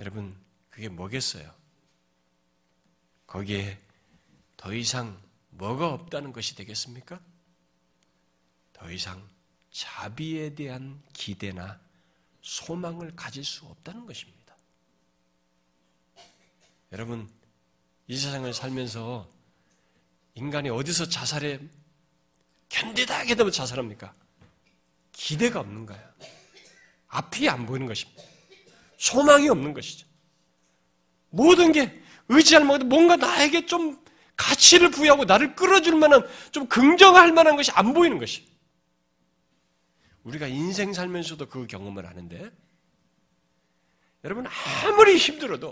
여러분 0.00 0.36
그게 0.68 0.88
뭐겠어요? 0.88 1.48
거기에 3.28 3.78
더 4.56 4.74
이상 4.74 5.22
뭐가 5.56 5.88
없다는 5.92 6.32
것이 6.32 6.54
되겠습니까? 6.56 7.20
더 8.72 8.90
이상 8.90 9.28
자비에 9.70 10.54
대한 10.54 11.02
기대나 11.12 11.80
소망을 12.42 13.14
가질 13.16 13.44
수 13.44 13.64
없다는 13.66 14.06
것입니다. 14.06 14.56
여러분, 16.92 17.28
이 18.06 18.16
세상을 18.16 18.52
살면서 18.52 19.28
인간이 20.34 20.68
어디서 20.68 21.08
자살에 21.08 21.60
견디다 22.68 23.20
하게 23.20 23.34
되면 23.34 23.52
자살합니까? 23.52 24.12
기대가 25.12 25.60
없는 25.60 25.86
거야. 25.86 26.14
앞이 27.08 27.48
안 27.48 27.66
보이는 27.66 27.86
것입니다. 27.86 28.22
소망이 28.98 29.48
없는 29.48 29.72
것이죠. 29.72 30.06
모든 31.30 31.72
게 31.72 32.02
의지할 32.28 32.64
만한 32.64 32.88
뭔가 32.88 33.16
나에게 33.16 33.66
좀 33.66 34.03
가치를 34.36 34.90
부여하고 34.90 35.24
나를 35.24 35.54
끌어줄 35.54 35.96
만한 35.96 36.26
좀 36.50 36.66
긍정할 36.66 37.32
만한 37.32 37.56
것이 37.56 37.70
안 37.72 37.94
보이는 37.94 38.18
것이. 38.18 38.46
우리가 40.24 40.46
인생 40.46 40.92
살면서도 40.92 41.48
그 41.48 41.66
경험을 41.66 42.06
하는데 42.06 42.50
여러분 44.24 44.46
아무리 44.86 45.16
힘들어도 45.16 45.68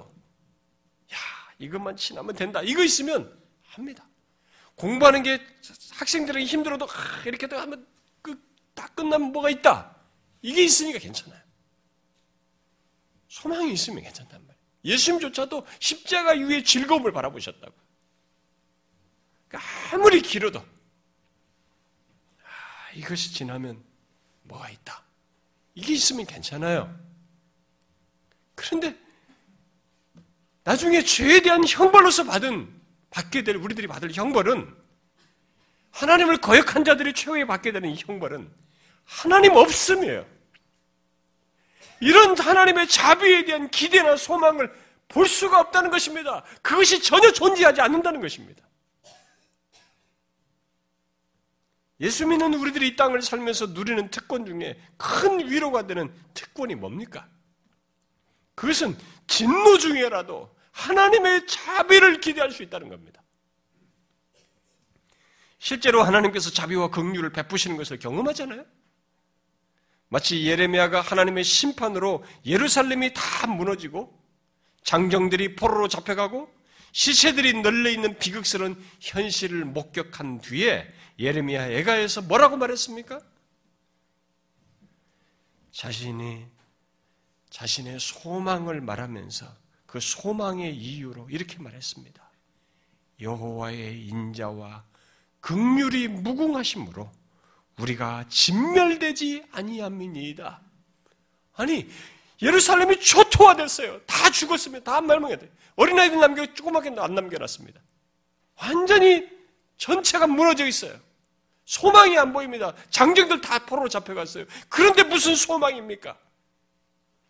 야 1.12 1.16
이것만 1.58 1.96
지나면 1.96 2.36
된다 2.36 2.62
이거 2.62 2.84
있으면 2.84 3.40
합니다. 3.64 4.06
공부하는 4.74 5.22
게 5.22 5.40
학생들에게 5.92 6.44
힘들어도 6.44 6.86
아, 6.86 7.22
이렇게 7.24 7.46
하면 7.46 7.86
다 8.74 8.88
끝나면 8.88 9.32
뭐가 9.32 9.50
있다. 9.50 9.96
이게 10.40 10.64
있으니까 10.64 10.98
괜찮아요. 10.98 11.40
소망이 13.28 13.72
있으면 13.72 14.02
괜찮단 14.02 14.40
말이에요. 14.40 14.62
예수님조차도 14.84 15.66
십자가 15.78 16.32
위에 16.32 16.62
즐거움을 16.62 17.12
바라보셨다고. 17.12 17.81
아무리 19.92 20.20
길어도 20.20 20.60
아, 20.60 22.92
이것이 22.94 23.34
지나면 23.34 23.82
뭐가 24.44 24.70
있다. 24.70 25.02
이게 25.74 25.94
있으면 25.94 26.26
괜찮아요. 26.26 26.94
그런데 28.54 28.96
나중에 30.64 31.02
죄에 31.02 31.40
대한 31.40 31.64
형벌로서 31.66 32.24
받은 32.24 32.80
받게 33.10 33.44
될 33.44 33.56
우리들이 33.56 33.86
받을 33.86 34.12
형벌은 34.12 34.74
하나님을 35.90 36.38
거역한 36.38 36.84
자들이 36.84 37.12
최후에 37.12 37.44
받게 37.44 37.72
되는 37.72 37.90
이 37.90 37.96
형벌은 37.98 38.50
하나님 39.04 39.52
없음이에요. 39.52 40.26
이런 42.00 42.38
하나님의 42.38 42.88
자비에 42.88 43.44
대한 43.44 43.70
기대나 43.70 44.16
소망을 44.16 44.72
볼 45.08 45.28
수가 45.28 45.60
없다는 45.60 45.90
것입니다. 45.90 46.42
그것이 46.62 47.02
전혀 47.02 47.30
존재하지 47.32 47.80
않는다는 47.80 48.20
것입니다. 48.20 48.64
예수 52.02 52.26
믿는 52.26 52.54
우리들이 52.54 52.88
이 52.88 52.96
땅을 52.96 53.22
살면서 53.22 53.66
누리는 53.66 54.10
특권 54.10 54.44
중에 54.44 54.76
큰 54.96 55.48
위로가 55.48 55.86
되는 55.86 56.12
특권이 56.34 56.74
뭡니까? 56.74 57.28
그것은 58.56 58.98
진노 59.28 59.78
중에라도 59.78 60.54
하나님의 60.72 61.46
자비를 61.46 62.20
기대할 62.20 62.50
수 62.50 62.64
있다는 62.64 62.88
겁니다. 62.88 63.22
실제로 65.58 66.02
하나님께서 66.02 66.50
자비와 66.50 66.90
긍휼을 66.90 67.30
베푸시는 67.30 67.76
것을 67.76 68.00
경험하잖아요. 68.00 68.64
마치 70.08 70.44
예레미야가 70.44 71.00
하나님의 71.00 71.44
심판으로 71.44 72.24
예루살렘이 72.44 73.14
다 73.14 73.46
무너지고 73.46 74.20
장정들이 74.82 75.54
포로로 75.54 75.86
잡혀가고 75.86 76.52
시체들이 76.92 77.60
널려 77.62 77.90
있는 77.90 78.18
비극스러운 78.18 78.82
현실을 79.00 79.64
목격한 79.64 80.40
뒤에 80.42 80.86
예레미야 81.18 81.68
애가에서 81.70 82.22
뭐라고 82.22 82.56
말했습니까? 82.56 83.20
자신이 85.72 86.46
자신의 87.50 87.98
소망을 87.98 88.80
말하면서 88.80 89.46
그 89.86 90.00
소망의 90.00 90.74
이유로 90.76 91.28
이렇게 91.30 91.58
말했습니다. 91.58 92.22
여호와의 93.20 94.06
인자와 94.06 94.84
극률이 95.40 96.08
무궁하심으로 96.08 97.10
우리가 97.78 98.26
진멸되지 98.28 99.44
아니함이니이다. 99.50 100.60
아니 101.54 101.88
예루살렘이 102.40 103.00
초토화됐어요. 103.00 104.00
다 104.02 104.30
죽었으면 104.30 104.82
다 104.84 105.00
멸망했대. 105.00 105.50
어린아이들 105.76 106.18
남겨 106.18 106.46
조그맣게 106.54 106.94
안 106.98 107.14
남겨놨습니다. 107.14 107.80
완전히 108.60 109.28
전체가 109.76 110.26
무너져 110.26 110.66
있어요. 110.66 110.98
소망이 111.64 112.18
안 112.18 112.32
보입니다. 112.32 112.74
장정들 112.90 113.40
다 113.40 113.60
포로로 113.60 113.88
잡혀갔어요. 113.88 114.44
그런데 114.68 115.02
무슨 115.04 115.34
소망입니까? 115.34 116.18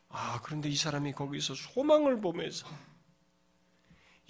아, 0.09 0.40
그런데 0.43 0.68
이 0.68 0.76
사람이 0.76 1.12
거기서 1.12 1.55
소망을 1.55 2.20
보면서 2.20 2.66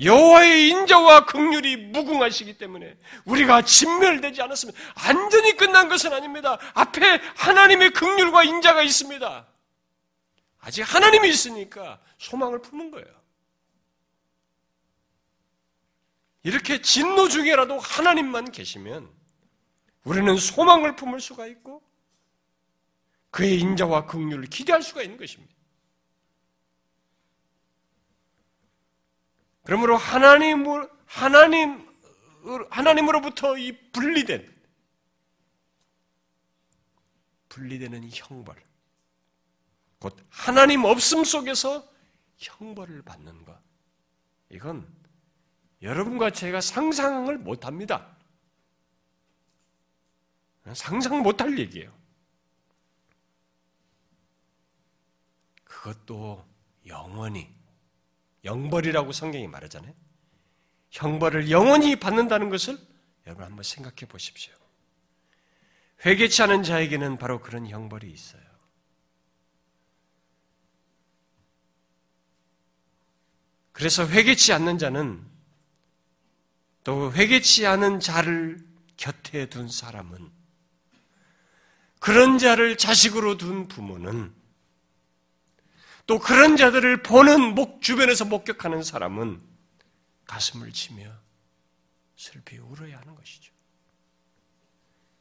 여호와의 0.00 0.68
인자와 0.68 1.26
극률이 1.26 1.76
무궁하시기 1.76 2.58
때문에 2.58 2.96
우리가 3.24 3.62
진멸되지 3.62 4.42
않았으면 4.42 4.74
완전히 5.06 5.56
끝난 5.56 5.88
것은 5.88 6.12
아닙니다. 6.12 6.58
앞에 6.74 7.20
하나님의 7.36 7.90
극률과 7.90 8.44
인자가 8.44 8.82
있습니다. 8.82 9.46
아직 10.60 10.82
하나님이 10.82 11.28
있으니까 11.28 12.00
소망을 12.18 12.62
품은 12.62 12.90
거예요. 12.90 13.21
이렇게 16.42 16.80
진노 16.80 17.28
중에라도 17.28 17.78
하나님만 17.78 18.50
계시면 18.50 19.08
우리는 20.04 20.36
소망을 20.36 20.96
품을 20.96 21.20
수가 21.20 21.46
있고 21.46 21.82
그의 23.30 23.60
인자와 23.60 24.06
긍휼을 24.06 24.46
기대할 24.46 24.82
수가 24.82 25.02
있는 25.02 25.16
것입니다. 25.16 25.54
그러므로 29.64 29.96
하나님을 29.96 30.90
하나님 31.06 31.88
하나님으로부터 32.70 33.56
이 33.56 33.72
분리된 33.92 34.52
분리되는 37.48 38.10
형벌 38.12 38.56
곧 40.00 40.18
하나님 40.28 40.84
없음 40.84 41.22
속에서 41.22 41.88
형벌을 42.38 43.02
받는 43.02 43.44
것 43.44 43.56
이건 44.50 45.01
여러분과 45.82 46.30
제가 46.30 46.60
상상을 46.60 47.36
못 47.38 47.66
합니다. 47.66 48.16
상상 50.74 51.22
못 51.22 51.40
할 51.40 51.58
얘기예요. 51.58 51.92
그것도 55.64 56.46
영원히 56.86 57.52
영벌이라고 58.44 59.10
성경이 59.10 59.48
말하잖아요. 59.48 59.92
형벌을 60.90 61.50
영원히 61.50 61.96
받는다는 61.96 62.48
것을 62.50 62.78
여러분 63.26 63.44
한번 63.44 63.62
생각해 63.64 64.06
보십시오. 64.08 64.54
회개치 66.04 66.42
않은 66.42 66.62
자에게는 66.62 67.18
바로 67.18 67.40
그런 67.40 67.66
형벌이 67.66 68.10
있어요. 68.10 68.42
그래서 73.72 74.06
회개치 74.06 74.52
않는 74.52 74.78
자는 74.78 75.31
또 76.84 77.12
회개치 77.12 77.66
않은 77.66 78.00
자를 78.00 78.58
곁에 78.96 79.46
둔 79.46 79.68
사람은 79.68 80.30
그런 82.00 82.38
자를 82.38 82.76
자식으로 82.76 83.36
둔 83.36 83.68
부모는 83.68 84.34
또 86.06 86.18
그런 86.18 86.56
자들을 86.56 87.02
보는 87.02 87.54
목 87.54 87.80
주변에서 87.80 88.24
목격하는 88.24 88.82
사람은 88.82 89.40
가슴을 90.26 90.72
치며 90.72 91.12
슬피 92.16 92.58
울어야 92.58 92.98
하는 92.98 93.14
것이죠. 93.14 93.52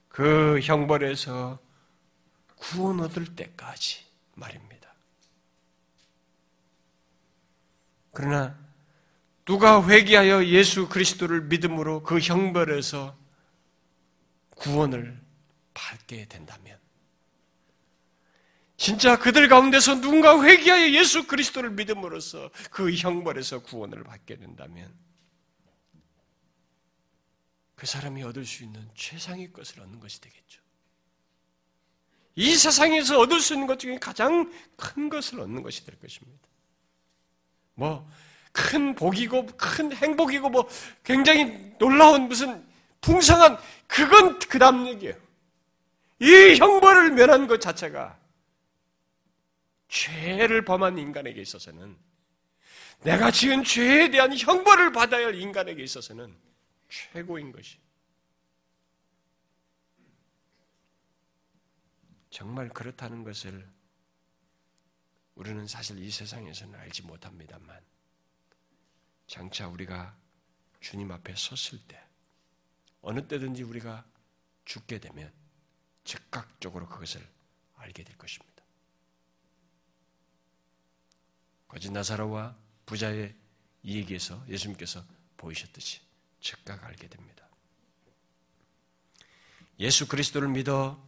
그 0.08 0.60
형벌에서 0.62 1.60
구원 2.56 3.00
얻을 3.00 3.36
때까지 3.36 4.06
말입니다. 4.36 4.94
그러나 8.12 8.58
누가 9.52 9.86
회개하여 9.86 10.46
예수 10.46 10.88
그리스도를 10.88 11.42
믿음으로 11.42 12.04
그 12.04 12.20
형벌에서 12.20 13.18
구원을 14.52 15.22
받게 15.74 16.30
된다면 16.30 16.80
진짜 18.78 19.20
그들 19.20 19.50
가운데서 19.50 20.00
누군가 20.00 20.42
회개하여 20.42 20.92
예수 20.92 21.28
그리스도를 21.28 21.72
믿음으로써 21.72 22.50
그 22.72 22.94
형벌에서 22.94 23.62
구원을 23.64 24.06
받게 24.06 24.38
된다면 24.38 24.90
그 27.76 27.86
사람이 27.86 28.24
얻을 28.24 28.46
수 28.46 28.64
있는 28.64 28.90
최상의 28.96 29.52
것을 29.52 29.82
얻는 29.82 30.00
것이 30.00 30.22
되겠죠. 30.22 30.62
이 32.36 32.56
세상에서 32.56 33.20
얻을 33.20 33.42
수 33.42 33.54
있는 33.56 33.68
것 33.68 33.80
중에 33.80 34.00
가장 34.00 34.50
큰 34.78 35.10
것을 35.10 35.42
얻는 35.42 35.62
것이 35.62 35.86
될 35.86 36.00
것입니다. 36.00 36.48
뭐, 37.74 38.10
큰 38.52 38.96
복이고, 38.96 39.46
큰 39.58 39.92
행복이고, 39.94 40.50
뭐, 40.50 40.68
굉장히 41.04 41.76
놀라운 41.78 42.28
무슨 42.28 42.66
풍성한, 43.02 43.58
그건 43.88 44.40
그 44.40 44.60
다음 44.60 44.88
얘기예요. 44.88 45.16
이 46.20 46.56
형벌을 46.56 47.12
면한 47.12 47.48
것 47.48 47.60
자체가 47.60 48.20
죄를 49.88 50.64
범한 50.64 50.98
인간에게 50.98 51.42
있어서는 51.42 51.98
내가 53.02 53.32
지은 53.32 53.64
죄에 53.64 54.10
대한 54.12 54.38
형벌을 54.38 54.92
받아야 54.92 55.26
할 55.26 55.36
인간에게 55.36 55.84
있어서는 55.84 56.36
최고인 56.88 57.52
것이. 57.52 57.80
정말 62.30 62.70
그렇다는 62.70 63.24
것을 63.24 63.68
우리는 65.36 65.66
사실 65.68 65.98
이 66.00 66.10
세상에서는 66.10 66.80
알지 66.80 67.02
못합니다만, 67.02 67.91
장차 69.32 69.66
우리가 69.70 70.14
주님 70.82 71.10
앞에 71.10 71.34
섰을 71.38 71.80
때, 71.88 71.98
어느 73.02 73.26
때든지 73.26 73.64
우리가 73.64 74.06
죽게 74.66 75.00
되면 75.00 75.32
즉각적으로 76.04 76.90
그것을 76.90 77.26
알게 77.76 78.04
될 78.04 78.18
것입니다. 78.18 78.62
거짓 81.70 81.94
나사로와 81.94 82.58
부자의 82.86 83.34
이 83.84 83.96
얘기에서 84.00 84.46
예수님께서 84.50 85.02
보이셨듯이 85.38 86.02
즉각 86.42 86.84
알게 86.84 87.08
됩니다. 87.08 87.48
예수 89.80 90.10
그리스도를 90.10 90.50
믿어 90.50 91.02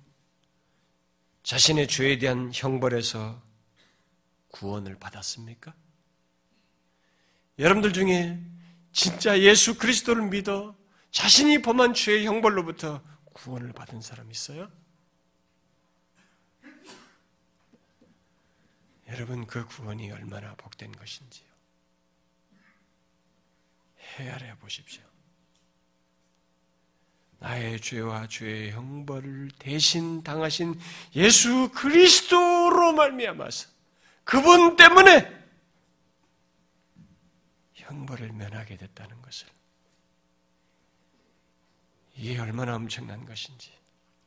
자신의 1.43 1.89
죄에 1.89 2.19
대한 2.19 2.51
형벌에서 2.53 3.43
구원을 4.47 4.97
받았습니까? 4.97 5.82
여러분들 7.59 7.93
중에 7.93 8.39
진짜 8.91 9.39
예수 9.39 9.77
그리스도를 9.77 10.27
믿어 10.29 10.75
자신이 11.11 11.61
범한 11.61 11.93
죄의 11.93 12.25
형벌로부터 12.25 13.01
구원을 13.33 13.73
받은 13.73 14.01
사람 14.01 14.31
있어요? 14.31 14.71
여러분 19.09 19.45
그 19.45 19.65
구원이 19.67 20.11
얼마나 20.11 20.55
복된 20.55 20.91
것인지요. 20.93 21.45
헤아려 24.17 24.55
보십시오. 24.57 25.03
나의 27.39 27.79
죄와 27.81 28.27
죄의 28.27 28.71
형벌을 28.71 29.51
대신 29.59 30.23
당하신 30.23 30.79
예수 31.15 31.69
그리스도로 31.73 32.93
말미암아서 32.93 33.67
그분 34.23 34.77
때문에 34.77 35.42
형벌을 37.83 38.31
면하게 38.31 38.77
됐다는 38.77 39.21
것을 39.21 39.47
이게 42.15 42.37
얼마나 42.39 42.75
엄청난 42.75 43.25
것인지 43.25 43.71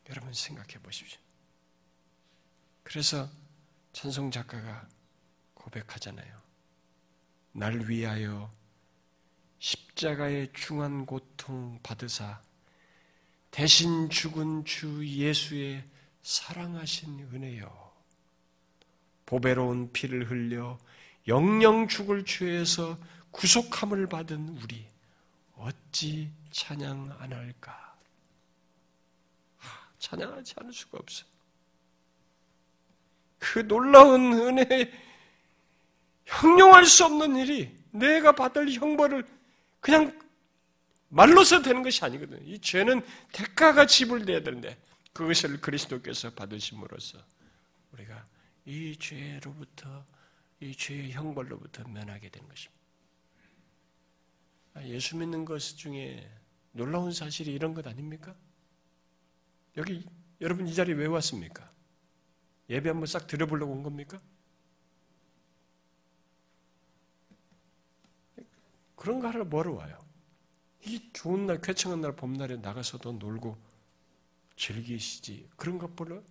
여러분 0.09 0.33
생각해 0.33 0.79
보십시오. 0.83 1.19
그래서 2.83 3.29
찬송 3.93 4.31
작가가 4.31 4.87
고백하잖아요. 5.53 6.37
날 7.53 7.89
위하여 7.89 8.49
십자가의 9.59 10.53
중한 10.53 11.05
고통 11.05 11.79
받으사 11.81 12.41
대신 13.51 14.09
죽은 14.09 14.65
주 14.65 15.05
예수의 15.05 15.83
사랑하신 16.21 17.19
은혜요. 17.33 17.87
보배로운 19.25 19.91
피를 19.91 20.29
흘려 20.29 20.77
영영 21.27 21.87
죽을 21.87 22.23
죄에서 22.23 22.97
구속함을 23.37 24.07
받은 24.07 24.57
우리 24.63 24.87
어찌 25.57 26.31
찬양 26.51 27.17
안 27.19 27.33
할까? 27.33 27.95
찬양하지 29.99 30.55
않을 30.57 30.73
수가 30.73 30.97
없어. 30.97 31.23
그 33.37 33.67
놀라운 33.67 34.33
은혜에 34.33 34.91
형용할 36.25 36.85
수 36.85 37.05
없는 37.05 37.35
일이 37.35 37.77
내가 37.91 38.31
받을 38.31 38.71
형벌을 38.71 39.25
그냥 39.79 40.19
말로서 41.09 41.61
되는 41.61 41.83
것이 41.83 42.03
아니거든요. 42.03 42.39
이 42.43 42.59
죄는 42.59 43.05
대가가 43.31 43.85
지불돼야 43.85 44.41
되는데 44.41 44.81
그것을 45.13 45.61
그리스도께서 45.61 46.31
받으심으로써 46.31 47.19
우리가 47.91 48.25
이 48.65 48.97
죄로부터 48.97 50.03
이 50.59 50.75
죄의 50.75 51.11
형벌로부터 51.11 51.87
면하게 51.87 52.29
되는 52.29 52.49
것입니다. 52.49 52.76
아, 54.77 54.83
예수 54.85 55.17
믿는 55.17 55.43
것 55.43 55.59
중에 55.59 56.29
놀라운 56.71 57.11
사실이 57.11 57.51
이런 57.51 57.73
것 57.73 57.87
아닙니까? 57.87 58.35
여기 59.75 60.05
여러분 60.39 60.67
이 60.67 60.73
자리에 60.73 60.93
왜 60.93 61.07
왔습니까? 61.07 61.71
예배 62.69 62.89
한번 62.89 63.07
싹 63.07 63.25
들어보려고 63.25 63.71
온 63.71 63.81
겁니까? 63.81 64.19
그런 68.95 69.19
거 69.19 69.27
하러 69.27 69.45
뭐로 69.45 69.75
와요? 69.75 69.97
이 70.85 71.11
좋은 71.11 71.47
날, 71.47 71.59
쾌청한 71.59 72.01
날, 72.01 72.15
봄날에 72.15 72.57
나가서도 72.57 73.13
놀고 73.13 73.57
즐기시지. 74.57 75.49
그런 75.55 75.79
것 75.79 75.95
보러? 75.95 76.21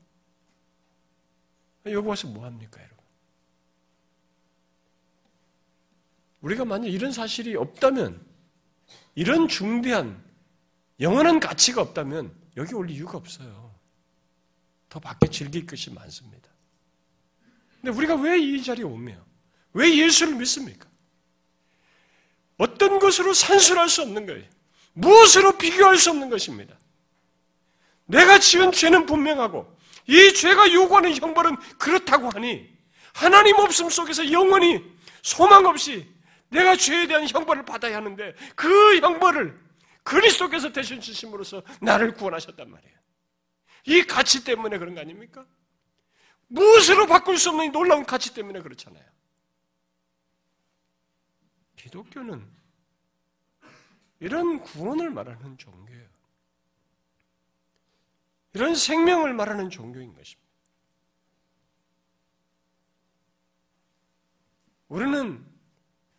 여기 1.86 2.06
와서 2.06 2.28
뭐 2.28 2.44
합니까, 2.44 2.80
여러분? 2.80 3.04
우리가 6.42 6.64
만약 6.64 6.86
이런 6.88 7.10
사실이 7.10 7.56
없다면, 7.56 8.25
이런 9.16 9.48
중대한 9.48 10.22
영원한 11.00 11.40
가치가 11.40 11.80
없다면 11.82 12.32
여기 12.56 12.74
올 12.74 12.88
이유가 12.90 13.18
없어요. 13.18 13.74
더 14.88 15.00
밖에 15.00 15.26
즐길 15.28 15.66
것이 15.66 15.90
많습니다. 15.90 16.48
근데 17.80 17.96
우리가 17.96 18.14
왜 18.14 18.38
이 18.38 18.62
자리에 18.62 18.84
오며, 18.84 19.14
왜 19.72 19.96
예수를 19.96 20.36
믿습니까? 20.36 20.88
어떤 22.58 22.98
것으로 22.98 23.32
산술할 23.34 23.88
수 23.88 24.02
없는 24.02 24.26
거예요. 24.26 24.44
무엇으로 24.92 25.58
비교할 25.58 25.98
수 25.98 26.10
없는 26.10 26.30
것입니다. 26.30 26.78
내가 28.06 28.38
지은 28.38 28.72
죄는 28.72 29.06
분명하고 29.06 29.76
이 30.06 30.32
죄가 30.32 30.72
요구하는 30.72 31.14
형벌은 31.14 31.56
그렇다고 31.78 32.30
하니 32.30 32.70
하나님 33.12 33.56
없음 33.56 33.90
속에서 33.90 34.30
영원히 34.30 34.82
소망 35.22 35.66
없이 35.66 36.06
내가 36.48 36.76
죄에 36.76 37.06
대한 37.06 37.26
형벌을 37.28 37.64
받아야 37.64 37.96
하는데 37.96 38.34
그 38.54 38.98
형벌을 38.98 39.58
그리스도께서 40.02 40.72
대신 40.72 41.00
주심으로써 41.00 41.62
나를 41.80 42.14
구원하셨단 42.14 42.70
말이에요. 42.70 42.96
이 43.86 44.02
가치 44.02 44.44
때문에 44.44 44.78
그런 44.78 44.94
거 44.94 45.00
아닙니까? 45.00 45.46
무엇으로 46.48 47.06
바꿀 47.06 47.38
수 47.38 47.50
없는 47.50 47.72
놀라운 47.72 48.04
가치 48.04 48.32
때문에 48.34 48.60
그렇잖아요. 48.60 49.04
기독교는 51.76 52.46
이런 54.20 54.60
구원을 54.60 55.10
말하는 55.10 55.58
종교예요. 55.58 56.06
이런 58.54 58.74
생명을 58.74 59.34
말하는 59.34 59.68
종교인 59.68 60.14
것입니다. 60.14 60.46
우리는 64.88 65.44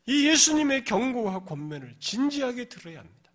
이 0.07 0.27
예수님의 0.27 0.85
경고와 0.85 1.43
권면을 1.43 1.95
진지하게 1.99 2.69
들어야 2.69 2.99
합니다. 2.99 3.31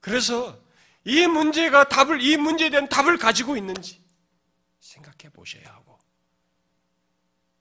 그래서 0.00 0.62
이 1.04 1.26
문제가 1.26 1.88
답을, 1.88 2.20
이 2.20 2.36
문제에 2.36 2.70
대한 2.70 2.88
답을 2.88 3.18
가지고 3.18 3.56
있는지 3.56 4.00
생각해 4.80 5.32
보셔야 5.32 5.72
하고, 5.72 5.98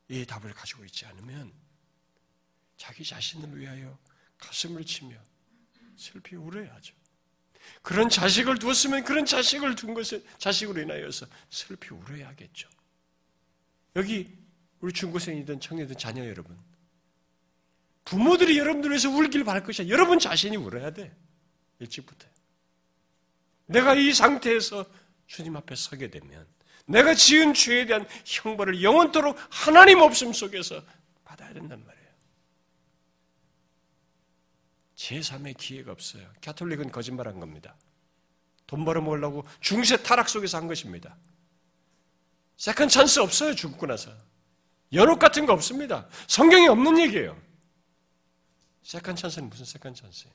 이 0.10 0.26
답을 0.26 0.54
가지고 0.54 0.84
있지 0.86 1.06
않으면 1.06 1.54
자기 2.76 3.06
자신을 3.06 3.58
위하여 3.58 3.98
가슴을 4.38 4.84
치며 4.86 5.16
슬피 5.96 6.36
울어야죠. 6.36 6.94
그런 7.82 8.10
자식을 8.10 8.60
두었으면 8.60 9.04
그런 9.06 9.26
자식을 9.26 9.76
둔 9.76 9.94
것을 9.94 10.26
자식으로 10.40 10.82
인하여서 10.82 11.28
슬피 11.50 11.94
울어야겠죠. 11.94 12.68
여기 13.96 14.38
우리 14.80 14.92
중고생이든 14.92 15.60
청년이든 15.60 15.98
자녀 15.98 16.26
여러분, 16.26 16.58
부모들이 18.06 18.58
여러분들 18.58 18.90
위해서 18.90 19.10
울길 19.10 19.44
바랄 19.44 19.64
것이야. 19.64 19.88
여러분 19.88 20.20
자신이 20.20 20.58
울어야 20.58 20.92
돼. 20.92 21.16
일찍부터. 21.80 22.28
내가 23.66 23.96
이 23.96 24.14
상태에서 24.14 24.86
주님 25.28 25.56
앞에 25.56 25.76
서게 25.76 26.10
되면 26.10 26.46
내가 26.86 27.14
지은 27.14 27.54
죄에 27.54 27.86
대한 27.86 28.06
형벌을 28.26 28.84
영원토록 28.84 29.38
하나님 29.50 30.02
없음 30.02 30.34
속에서 30.34 30.84
받아야 31.24 31.54
된단 31.54 31.84
말이에요. 31.86 32.02
제3의 34.96 35.58
기회가 35.58 35.92
없어요. 35.92 36.28
캐톨릭은 36.42 36.92
거짓말한 36.92 37.40
겁니다. 37.40 37.76
돈 38.68 38.86
벌어 38.86 39.02
먹으려고 39.02 39.46
중세 39.60 39.98
타락 39.98 40.30
속에서 40.30 40.58
한 40.58 40.68
것입니다. 40.68 41.18
second 42.58 42.90
chance 42.90 43.20
없어요, 43.20 43.56
죽고 43.56 43.88
나서. 43.88 44.12
연옥 44.94 45.20
같은 45.20 45.46
거 45.46 45.54
없습니다. 45.54 46.08
성경에 46.28 46.68
없는 46.68 47.00
얘기예요. 47.00 47.42
second 48.84 49.16
chance는 49.16 49.50
무슨 49.50 49.66
second 49.66 49.94
chance예요? 49.94 50.34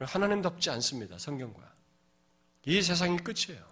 하나님답지 0.00 0.70
않습니다. 0.70 1.18
성경과. 1.18 1.74
이 2.64 2.82
세상이 2.82 3.18
끝이에요. 3.18 3.64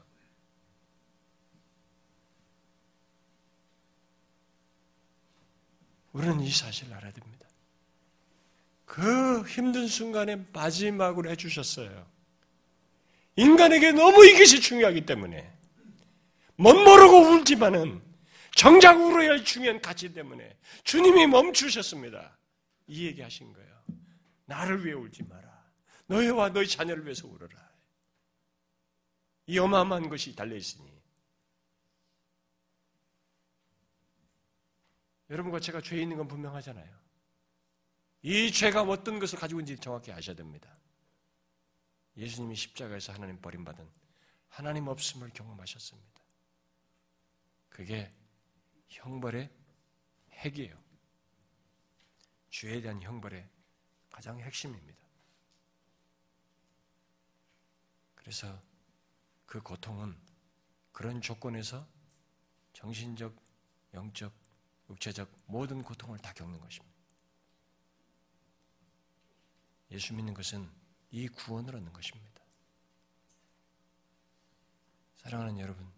우리는 6.12 6.40
이 6.40 6.50
사실을 6.50 6.94
알아야 6.94 7.12
됩니다. 7.12 7.46
그 8.84 9.42
힘든 9.46 9.88
순간에 9.88 10.36
마지막으로 10.52 11.28
해주셨어요. 11.30 12.06
인간에게 13.36 13.90
너무 13.92 14.24
이것이 14.24 14.60
중요하기 14.60 15.06
때문에 15.06 15.52
멋모르고 16.56 17.16
울지만은 17.32 18.00
정작 18.54 18.94
울어야 19.00 19.30
할 19.30 19.44
중요한 19.44 19.80
가치 19.80 20.12
때문에 20.12 20.56
주님이 20.84 21.26
멈추셨습니다. 21.26 22.38
이 22.86 23.06
얘기 23.06 23.20
하신 23.20 23.52
거예요. 23.52 23.82
나를 24.46 24.84
위해 24.84 24.94
울지 24.94 25.24
마라. 25.24 25.64
너희와 26.06 26.50
너희 26.50 26.68
자녀를 26.68 27.04
위해서 27.04 27.26
울어라. 27.26 27.72
이 29.46 29.58
어마어마한 29.58 30.08
것이 30.08 30.34
달려있으니. 30.34 30.92
여러분과 35.30 35.58
제가 35.58 35.80
죄 35.80 36.00
있는 36.00 36.16
건 36.16 36.28
분명하잖아요. 36.28 37.04
이 38.22 38.52
죄가 38.52 38.82
어떤 38.82 39.18
것을 39.18 39.38
가지고 39.38 39.60
있는지 39.60 39.80
정확히 39.80 40.12
아셔야 40.12 40.36
됩니다. 40.36 40.72
예수님이 42.16 42.54
십자가에서 42.54 43.12
하나님 43.12 43.40
버림받은 43.40 43.86
하나님 44.48 44.86
없음을 44.86 45.30
경험하셨습니다. 45.30 46.22
그게 47.68 48.10
형벌의 48.94 49.50
핵이에요. 50.32 50.82
죄에 52.50 52.80
대한 52.80 53.02
형벌의 53.02 53.48
가장 54.10 54.38
핵심입니다. 54.38 55.04
그래서 58.14 58.60
그 59.44 59.60
고통은 59.60 60.16
그런 60.92 61.20
조건에서 61.20 61.86
정신적, 62.72 63.34
영적, 63.92 64.32
육체적 64.88 65.30
모든 65.46 65.82
고통을 65.82 66.18
다 66.18 66.32
겪는 66.32 66.60
것입니다. 66.60 66.94
예수 69.90 70.14
믿는 70.14 70.34
것은 70.34 70.70
이 71.10 71.28
구원을 71.28 71.76
얻는 71.76 71.92
것입니다. 71.92 72.42
사랑하는 75.16 75.58
여러분, 75.58 75.90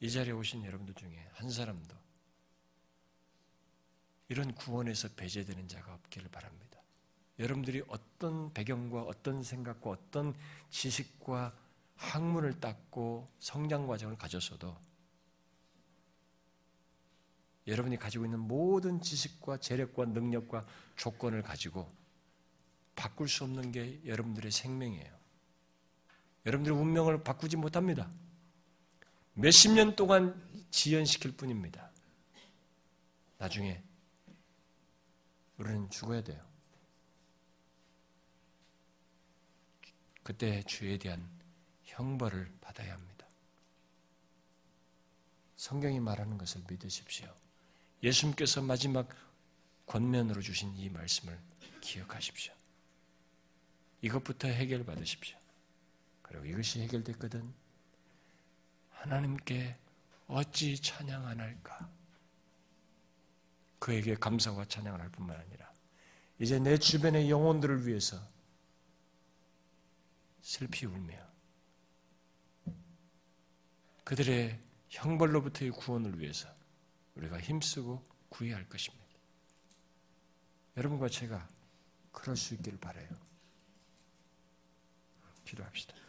이 0.00 0.10
자리에 0.10 0.32
오신 0.32 0.64
여러분들 0.64 0.94
중에 0.94 1.28
한 1.34 1.50
사람도 1.50 1.94
이런 4.28 4.54
구원에서 4.54 5.08
배제되는 5.16 5.68
자가 5.68 5.94
없기를 5.94 6.30
바랍니다. 6.30 6.80
여러분들이 7.38 7.82
어떤 7.88 8.52
배경과 8.52 9.02
어떤 9.02 9.42
생각과 9.42 9.90
어떤 9.90 10.34
지식과 10.70 11.54
학문을 11.96 12.60
닦고 12.60 13.28
성장 13.38 13.86
과정을 13.86 14.16
가졌어도 14.16 14.76
여러분이 17.66 17.98
가지고 17.98 18.24
있는 18.24 18.40
모든 18.40 19.00
지식과 19.00 19.58
재력과 19.58 20.06
능력과 20.06 20.66
조건을 20.96 21.42
가지고 21.42 21.90
바꿀 22.96 23.28
수 23.28 23.44
없는 23.44 23.72
게 23.72 24.00
여러분들의 24.06 24.50
생명이에요. 24.50 25.18
여러분들의 26.46 26.78
운명을 26.78 27.22
바꾸지 27.22 27.56
못합니다. 27.56 28.10
몇십 29.40 29.72
년 29.72 29.96
동안 29.96 30.38
지연시킬 30.70 31.34
뿐입니다. 31.34 31.90
나중에 33.38 33.82
우리는 35.56 35.88
죽어야 35.88 36.22
돼요. 36.22 36.38
그때 40.22 40.62
주에 40.64 40.98
대한 40.98 41.26
형벌을 41.84 42.52
받아야 42.60 42.92
합니다. 42.92 43.26
성경이 45.56 46.00
말하는 46.00 46.36
것을 46.36 46.62
믿으십시오. 46.68 47.34
예수님께서 48.02 48.60
마지막 48.60 49.08
권면으로 49.86 50.42
주신 50.42 50.76
이 50.76 50.90
말씀을 50.90 51.40
기억하십시오. 51.80 52.52
이것부터 54.02 54.48
해결 54.48 54.84
받으십시오. 54.84 55.38
그리고 56.20 56.44
이것이 56.44 56.82
해결됐거든 56.82 57.69
하나님께 59.00 59.78
어찌 60.26 60.80
찬양 60.80 61.26
안 61.26 61.40
할까? 61.40 61.90
그에게 63.78 64.14
감사와 64.14 64.66
찬양을 64.66 65.00
할 65.00 65.08
뿐만 65.10 65.40
아니라 65.40 65.72
이제 66.38 66.58
내 66.58 66.76
주변의 66.76 67.30
영혼들을 67.30 67.86
위해서 67.86 68.20
슬피 70.42 70.84
울며 70.84 71.16
그들의 74.04 74.60
형벌로부터의 74.90 75.70
구원을 75.70 76.18
위해서 76.18 76.48
우리가 77.14 77.40
힘쓰고 77.40 78.04
구해야 78.28 78.56
할 78.56 78.68
것입니다. 78.68 79.06
여러분과 80.76 81.08
제가 81.08 81.48
그럴 82.12 82.36
수 82.36 82.54
있기를 82.54 82.78
바래요. 82.78 83.08
기도합시다. 85.44 85.99